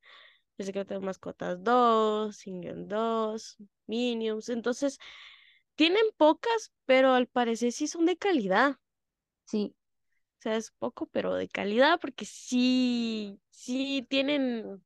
El 0.59 0.67
secreto 0.67 0.95
de 0.95 1.01
mascotas 1.01 1.63
2, 1.63 2.37
Sing 2.37 2.63
2, 2.89 3.57
Minions, 3.87 4.49
entonces 4.49 4.99
tienen 5.77 6.05
pocas, 6.17 6.73
pero 6.87 7.15
al 7.15 7.27
parecer 7.29 7.73
sí 7.73 7.87
son 7.89 8.07
de 8.07 8.17
calidad. 8.17 8.77
Sí, 9.45 9.75
O 10.39 10.41
sea, 10.43 10.57
es 10.57 10.71
poco, 10.79 11.07
pero 11.07 11.35
de 11.35 11.49
calidad, 11.49 11.99
porque 12.01 12.25
sí, 12.25 13.41
sí 13.51 14.07
tienen 14.09 14.83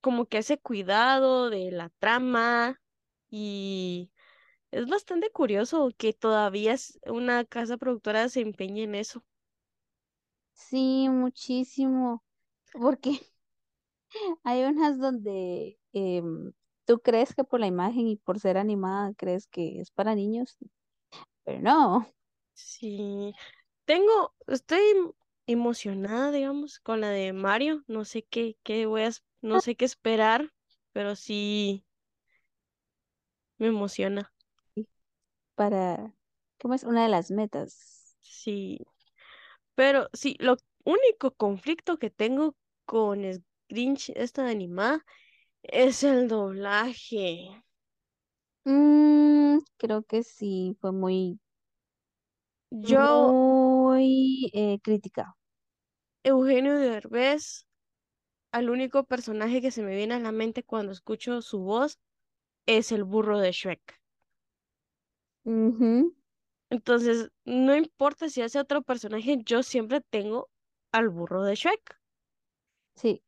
como 0.00 0.26
que 0.26 0.38
ese 0.38 0.58
cuidado 0.58 1.50
de 1.50 1.70
la 1.72 1.88
trama 1.98 2.80
y 3.30 4.10
es 4.70 4.86
bastante 4.86 5.30
curioso 5.30 5.90
que 5.98 6.12
todavía 6.12 6.76
una 7.06 7.44
casa 7.44 7.76
productora 7.78 8.28
se 8.28 8.40
empeñe 8.42 8.84
en 8.84 8.94
eso. 8.96 9.24
Sí, 10.54 11.08
muchísimo. 11.10 12.22
Porque 12.72 13.20
hay 14.44 14.64
unas 14.64 14.98
donde 14.98 15.78
em, 15.92 16.52
tú 16.84 17.00
crees 17.00 17.34
que 17.34 17.44
por 17.44 17.60
la 17.60 17.66
imagen 17.66 18.08
y 18.08 18.16
por 18.16 18.38
ser 18.40 18.56
animada 18.58 19.12
crees 19.16 19.46
que 19.46 19.80
es 19.80 19.90
para 19.90 20.14
niños, 20.14 20.56
pero 21.44 21.60
no. 21.62 22.06
Sí, 22.54 23.32
tengo, 23.84 24.34
estoy 24.48 24.80
emocionada, 25.46 26.30
digamos, 26.32 26.80
con 26.80 27.00
la 27.00 27.10
de 27.10 27.32
Mario. 27.32 27.84
No 27.88 28.04
sé 28.04 28.24
qué, 28.24 28.56
qué 28.64 28.86
voy 28.86 29.02
a, 29.02 29.06
es- 29.08 29.24
no 29.42 29.60
sé 29.60 29.76
qué 29.76 29.84
esperar, 29.84 30.52
pero 30.92 31.16
sí 31.16 31.84
me 33.58 33.66
emociona. 33.66 34.32
Para, 35.56 36.12
¿cómo 36.60 36.74
es? 36.74 36.84
Una 36.84 37.02
de 37.04 37.08
las 37.08 37.30
metas. 37.32 38.16
Sí. 38.22 38.78
Pero 39.76 40.08
sí, 40.12 40.36
lo 40.40 40.56
único 40.84 41.32
conflicto 41.34 41.98
que 41.98 42.10
tengo 42.10 42.56
con 42.86 43.24
el 43.24 43.44
Grinch, 43.68 44.10
esta 44.16 44.48
animada, 44.48 45.04
es 45.62 46.04
el 46.04 46.28
doblaje. 46.28 47.64
Mm, 48.66 49.60
creo 49.78 50.02
que 50.02 50.22
sí, 50.22 50.76
fue 50.80 50.92
muy, 50.92 51.38
Yo, 52.70 53.36
muy 53.70 54.50
eh, 54.54 54.78
crítica. 54.82 55.34
Eugenio 56.24 56.78
Derbez, 56.78 57.66
al 58.52 58.70
único 58.70 59.04
personaje 59.04 59.62
que 59.62 59.70
se 59.72 59.82
me 59.82 59.96
viene 59.96 60.14
a 60.14 60.20
la 60.20 60.32
mente 60.32 60.64
cuando 60.64 60.92
escucho 60.92 61.42
su 61.42 61.60
voz 61.60 61.98
es 62.66 62.92
el 62.92 63.04
burro 63.04 63.40
de 63.40 63.52
Shrek. 63.52 64.00
Ujú, 65.52 66.12
Entonces, 66.74 67.30
no 67.44 67.76
importa 67.76 68.28
si 68.28 68.42
hace 68.42 68.58
otro 68.58 68.82
personaje, 68.82 69.38
yo 69.44 69.62
siempre 69.62 70.00
tengo 70.00 70.50
al 70.90 71.08
burro 71.08 71.44
de 71.44 71.54
Shrek. 71.54 72.00
Sí. 72.96 73.22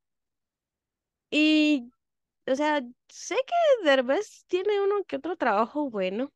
Y, 1.30 1.92
o 2.46 2.56
sea, 2.56 2.82
sé 3.09 3.37
que 3.46 3.88
Derbez 3.88 4.44
tiene 4.48 4.80
uno 4.80 5.04
que 5.06 5.16
otro 5.16 5.37
trabajo 5.37 5.90
bueno, 5.90 6.32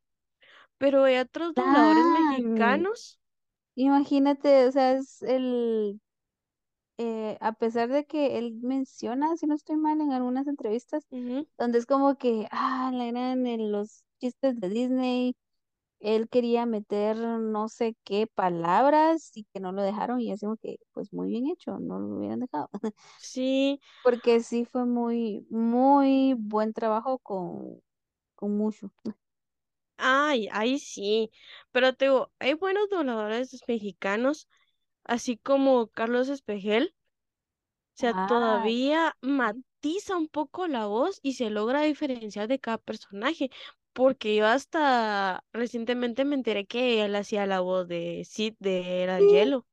pero 0.77 1.03
hay 1.03 1.17
otros 1.17 1.53
dobladores 1.53 2.05
mexicanos. 2.05 3.19
imagínate, 3.75 4.67
o 4.67 4.71
sea, 4.71 4.93
es 4.93 5.21
el, 5.21 5.99
eh, 6.97 7.37
a 7.41 7.53
pesar 7.53 7.89
de 7.89 8.05
que 8.05 8.37
él 8.37 8.55
menciona, 8.61 9.35
si 9.37 9.47
no 9.47 9.55
estoy 9.55 9.77
mal, 9.77 10.01
en 10.01 10.11
algunas 10.13 10.47
entrevistas, 10.47 11.05
donde 11.57 11.79
es 11.79 11.85
como 11.85 12.15
que, 12.17 12.47
ah, 12.51 12.91
la 12.93 13.05
eran 13.05 13.47
en 13.47 13.71
los 13.71 14.03
chistes 14.19 14.59
de 14.59 14.69
Disney, 14.69 15.35
él 16.01 16.29
quería 16.29 16.65
meter 16.65 17.17
no 17.17 17.69
sé 17.69 17.95
qué 18.03 18.27
palabras 18.27 19.31
y 19.35 19.45
que 19.53 19.59
no 19.61 19.71
lo 19.71 19.83
dejaron 19.83 20.21
y 20.21 20.31
como 20.31 20.57
que, 20.57 20.77
pues 20.93 21.13
muy 21.13 21.29
bien 21.29 21.47
hecho, 21.47 21.79
no 21.79 21.99
lo 21.99 22.17
hubieran 22.17 22.39
dejado. 22.41 22.69
Sí, 23.17 23.79
Porque 24.01 24.41
sí 24.41 24.65
fue 24.65 24.85
muy, 24.85 25.45
muy 25.49 26.33
buen 26.37 26.73
trabajo 26.73 27.19
con, 27.19 27.81
con 28.35 28.57
Mushu. 28.57 28.91
ay, 29.97 30.47
ahí 30.51 30.79
sí. 30.79 31.31
Pero 31.71 31.93
te 31.95 32.05
digo, 32.05 32.31
hay 32.39 32.53
buenos 32.55 32.89
dobladores 32.89 33.59
mexicanos, 33.67 34.47
así 35.05 35.37
como 35.37 35.87
Carlos 35.89 36.29
Espejel. 36.29 36.95
sea, 37.93 38.13
Ah, 38.13 38.21
todavía 38.25 39.15
matiza 39.21 40.17
un 40.17 40.27
poco 40.27 40.67
la 40.67 40.87
voz 40.87 41.19
y 41.23 41.33
se 41.33 41.49
logra 41.49 41.81
diferenciar 41.83 42.47
de 42.47 42.59
cada 42.59 42.77
personaje. 42.77 43.49
Porque 43.93 44.35
yo 44.35 44.47
hasta 44.47 45.43
recientemente 45.51 46.25
me 46.25 46.35
enteré 46.35 46.65
que 46.65 47.03
él 47.03 47.15
hacía 47.15 47.45
la 47.45 47.59
voz 47.59 47.87
de 47.87 48.23
Sid 48.25 48.55
de 48.59 49.03
Era. 49.03 49.19
Hielo. 49.19 49.65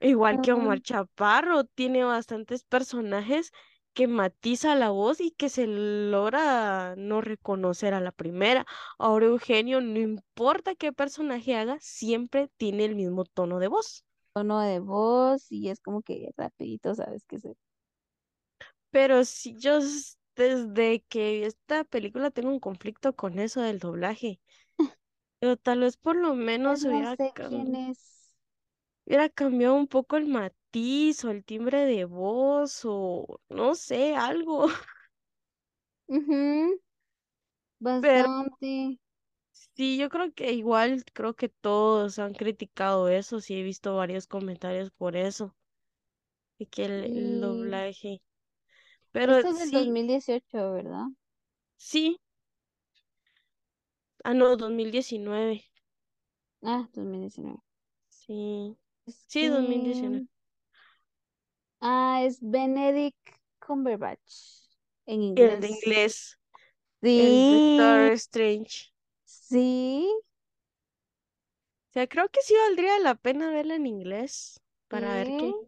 Igual 0.00 0.40
que 0.42 0.52
Omar 0.52 0.80
Chaparro, 0.80 1.64
tiene 1.64 2.04
bastantes 2.04 2.64
personajes 2.64 3.50
que 3.94 4.06
matiza 4.06 4.76
la 4.76 4.90
voz 4.90 5.20
y 5.20 5.32
que 5.32 5.48
se 5.48 5.66
logra 5.66 6.94
no 6.96 7.20
reconocer 7.20 7.94
a 7.94 8.00
la 8.00 8.12
primera. 8.12 8.64
Ahora 8.96 9.26
Eugenio, 9.26 9.80
no 9.80 9.98
importa 9.98 10.76
qué 10.76 10.92
personaje 10.92 11.56
haga, 11.56 11.78
siempre 11.80 12.48
tiene 12.58 12.84
el 12.84 12.94
mismo 12.94 13.24
tono 13.24 13.58
de 13.58 13.66
voz. 13.66 14.04
tono 14.34 14.60
de 14.60 14.78
voz 14.78 15.50
y 15.50 15.68
es 15.68 15.80
como 15.80 16.02
que 16.02 16.30
rapidito, 16.36 16.94
¿sabes 16.94 17.24
qué 17.26 17.36
es? 17.36 17.48
Pero 18.90 19.24
si 19.24 19.58
yo 19.58 19.80
desde 20.38 21.02
que 21.04 21.32
vi 21.32 21.44
esta 21.44 21.84
película 21.84 22.30
tengo 22.30 22.50
un 22.50 22.60
conflicto 22.60 23.14
con 23.16 23.38
eso 23.38 23.60
del 23.62 23.78
doblaje. 23.80 24.40
Pero 25.40 25.56
tal 25.58 25.80
vez 25.82 25.96
por 25.98 26.16
lo 26.16 26.34
menos 26.34 26.84
no 26.84 26.86
hubiera, 26.86 27.16
sé 27.16 27.34
quién 27.46 27.74
cam- 27.74 27.76
es. 27.76 28.34
hubiera 29.06 29.28
cambiado 29.28 29.74
un 29.74 29.88
poco 29.88 30.16
el 30.16 30.26
matiz 30.28 31.24
o 31.24 31.30
el 31.30 31.44
timbre 31.44 31.84
de 31.86 32.04
voz 32.04 32.82
o 32.84 33.40
no 33.48 33.74
sé, 33.74 34.14
algo. 34.16 34.66
Bastante. 37.80 39.00
sí, 39.74 39.98
yo 39.98 40.08
creo 40.08 40.32
que 40.32 40.52
igual, 40.52 41.04
creo 41.12 41.34
que 41.36 41.48
todos 41.50 42.18
han 42.18 42.32
criticado 42.34 43.08
eso, 43.08 43.40
sí 43.40 43.58
he 43.58 43.62
visto 43.62 43.94
varios 43.96 44.26
comentarios 44.26 44.90
por 44.90 45.16
eso, 45.16 45.54
de 46.60 46.66
que 46.66 46.84
el, 46.84 47.10
el 47.16 47.40
Y 47.40 47.40
doblaje. 47.40 48.22
Pero 49.22 49.36
esto 49.36 49.48
es 49.48 49.58
del 49.58 49.70
sí, 49.70 49.72
2018, 49.72 50.72
¿verdad? 50.72 51.06
sí, 51.76 52.18
ah 54.24 54.32
no, 54.34 54.56
2019, 54.56 55.64
Ah, 56.62 56.88
2019. 56.94 57.58
sí, 58.08 58.76
Es 59.06 59.26
sí, 59.26 59.46
2019. 59.48 60.22
que... 60.22 60.28
Ah, 61.80 62.22
es 62.24 62.38
Benedict 62.40 63.16
Cumberbatch 63.60 64.68
en 65.06 65.22
El 65.36 65.58
de 65.60 65.68
inglés. 65.68 65.68
inglés, 65.68 66.38
el 67.16 67.46
Doctor 67.46 68.00
Sí, 68.02 68.14
Strange. 68.14 68.92
sí, 69.24 70.08
O 71.90 71.92
sea, 71.92 72.06
creo 72.08 72.30
que 72.30 72.40
sí 72.42 72.54
valdría 72.54 72.98
la 72.98 73.14
pena 73.14 73.50
verla 73.50 73.74
en 73.76 73.84
inglés 73.86 74.62
para 74.88 75.12
ver 75.16 75.34
sí. 75.34 75.34
qué. 75.34 75.58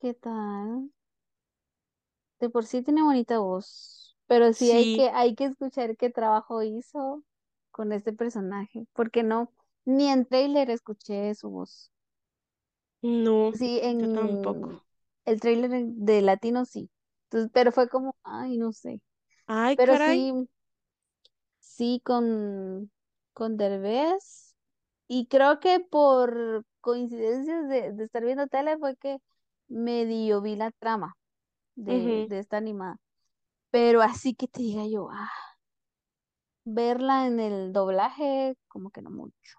¿Qué 0.00 0.14
tal? 0.14 0.90
De 2.40 2.48
por 2.50 2.64
sí 2.66 2.82
tiene 2.82 3.02
bonita 3.02 3.38
voz, 3.40 4.16
pero 4.26 4.52
sí 4.54 4.70
hay 4.72 4.88
que, 4.88 5.10
hay 5.10 5.34
que 5.34 5.44
escuchar 5.46 5.96
qué 5.98 6.10
trabajo 6.10 6.62
hizo 6.62 7.22
con 7.70 7.92
este 7.92 8.12
personaje, 8.14 8.86
porque 8.94 9.22
no, 9.22 9.52
ni 9.84 10.08
en 10.08 10.24
trailer 10.26 10.70
escuché 10.70 11.34
su 11.34 11.50
voz. 11.50 11.90
no, 13.02 13.52
Sí, 13.52 13.80
yo 13.98 14.08
tampoco. 14.08 14.70
en 14.70 14.82
el 15.24 15.40
trailer 15.40 15.70
de 15.86 16.22
Latino 16.22 16.64
sí. 16.64 16.90
Entonces, 17.24 17.50
pero 17.52 17.72
fue 17.72 17.88
como, 17.88 18.14
ay, 18.24 18.58
no 18.58 18.72
sé. 18.72 19.00
Ay, 19.48 19.76
Pero 19.76 19.96
caray. 19.96 20.28
sí, 20.28 20.32
sí 21.60 22.00
con, 22.04 22.90
con 23.32 23.56
Derbez. 23.56 24.54
Y 25.08 25.26
creo 25.28 25.60
que 25.60 25.80
por 25.80 26.64
coincidencias 26.80 27.68
de, 27.68 27.92
de 27.92 28.04
estar 28.04 28.24
viendo 28.24 28.46
tele 28.48 28.78
fue 28.78 28.96
que 28.96 29.18
medio 29.68 30.40
vi 30.42 30.56
la 30.56 30.70
trama 30.72 31.14
de, 31.76 32.26
de 32.28 32.38
esta 32.40 32.58
animada. 32.58 32.98
Pero 33.70 34.02
así 34.02 34.34
que 34.34 34.48
te 34.48 34.62
diga 34.62 34.86
yo, 34.88 35.08
ah, 35.12 35.30
verla 36.66 37.26
en 37.26 37.40
el 37.40 37.72
doblaje, 37.72 38.56
como 38.68 38.90
que 38.90 39.00
no 39.02 39.10
mucho. 39.10 39.58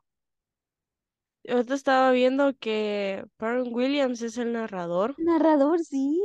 Yo 1.43 1.65
te 1.65 1.73
estaba 1.73 2.12
viendo 2.12 2.53
que 2.58 3.25
Pharrell 3.38 3.73
Williams 3.73 4.21
es 4.21 4.38
el 4.38 4.53
narrador. 4.53 5.15
Narrador, 5.25 5.77
sí. 5.86 6.19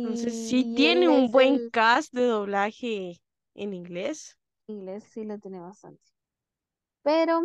Entonces 0.00 0.36
Y, 0.36 0.36
sí 0.36 0.70
y 0.70 0.70
tiene 0.72 1.08
un 1.08 1.32
buen 1.32 1.58
el 1.58 1.72
cast 1.72 2.12
de 2.14 2.22
doblaje 2.26 3.20
en 3.54 3.74
inglés. 3.74 4.38
inglés, 4.66 5.04
sí 5.12 5.24
lo 5.24 5.38
tiene 5.38 5.58
bastante. 5.60 6.02
Pero, 7.02 7.42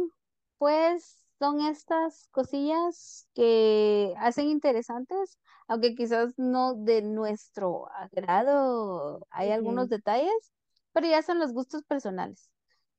pues, 0.57 1.25
son 1.39 1.61
estas 1.61 2.27
cosillas 2.31 3.27
que 3.33 4.13
hacen 4.19 4.47
interesantes, 4.49 5.37
aunque 5.69 5.95
quizás 5.95 6.33
no 6.37 6.73
de 6.75 7.03
nuestro 7.03 7.89
agrado, 7.93 9.25
hay 9.29 9.51
algunos 9.51 9.87
detalles, 9.87 10.51
pero 10.93 11.07
ya 11.07 11.21
son 11.21 11.39
los 11.39 11.53
gustos 11.53 11.83
personales. 11.83 12.49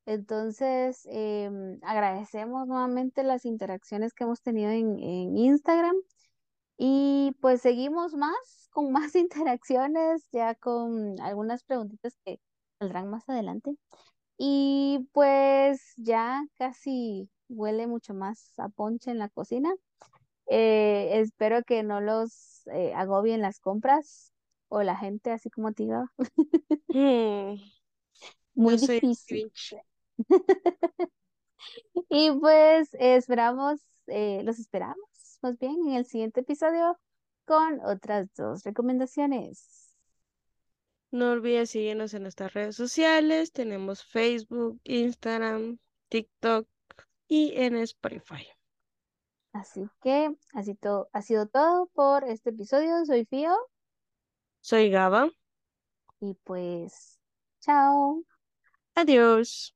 Entonces, 0.06 1.02
em, 1.06 1.78
agradecemos 1.82 2.66
nuevamente 2.68 3.24
las 3.24 3.44
interacciones 3.44 4.14
que 4.14 4.24
hemos 4.24 4.40
tenido 4.42 4.70
en, 4.70 4.98
en 5.00 5.36
Instagram 5.36 5.96
y 6.78 7.32
pues 7.40 7.60
seguimos 7.60 8.14
más, 8.14 8.68
con 8.70 8.92
más 8.92 9.14
interacciones, 9.16 10.26
ya 10.32 10.54
con 10.54 11.20
algunas 11.20 11.64
preguntitas 11.64 12.16
que 12.24 12.40
saldrán 12.78 13.10
más 13.10 13.28
adelante. 13.28 13.72
Y 14.38 15.08
pues 15.12 15.92
ya 15.96 16.42
casi 16.56 17.28
huele 17.48 17.86
mucho 17.86 18.14
más 18.14 18.54
a 18.58 18.68
ponche 18.68 19.10
en 19.10 19.18
la 19.18 19.28
cocina. 19.28 19.74
Eh, 20.46 21.20
espero 21.20 21.62
que 21.64 21.82
no 21.82 22.00
los 22.00 22.49
eh, 22.68 22.92
agobien 22.94 23.40
las 23.42 23.60
compras 23.60 24.32
o 24.68 24.82
la 24.82 24.96
gente 24.96 25.30
así 25.32 25.50
como 25.50 25.72
te 25.72 25.84
digo. 25.84 26.04
Mm, 26.92 27.54
Muy 28.54 28.76
yo 28.76 28.86
difícil. 28.86 29.52
Y 32.08 32.30
pues 32.32 32.88
esperamos, 32.94 33.80
eh, 34.06 34.42
los 34.44 34.58
esperamos 34.58 34.98
más 35.42 35.58
bien 35.58 35.76
en 35.88 35.94
el 35.94 36.04
siguiente 36.06 36.40
episodio 36.40 36.98
con 37.44 37.80
otras 37.84 38.28
dos 38.36 38.64
recomendaciones. 38.64 39.94
No 41.12 41.32
olvides 41.32 41.70
seguirnos 41.70 42.14
en 42.14 42.22
nuestras 42.22 42.52
redes 42.54 42.76
sociales. 42.76 43.52
Tenemos 43.52 44.04
Facebook, 44.04 44.80
Instagram, 44.84 45.78
TikTok 46.08 46.66
y 47.26 47.52
en 47.56 47.76
Spotify. 47.76 48.46
Así 49.52 49.88
que 50.02 50.34
así 50.54 50.74
todo, 50.74 51.08
ha 51.12 51.22
sido 51.22 51.46
todo 51.46 51.86
por 51.94 52.24
este 52.24 52.50
episodio. 52.50 53.04
Soy 53.06 53.24
Fío 53.26 53.54
Soy 54.62 54.88
Gaba. 54.90 55.30
y 56.20 56.34
pues 56.44 57.18
chao. 57.60 58.24
Adiós. 58.94 59.74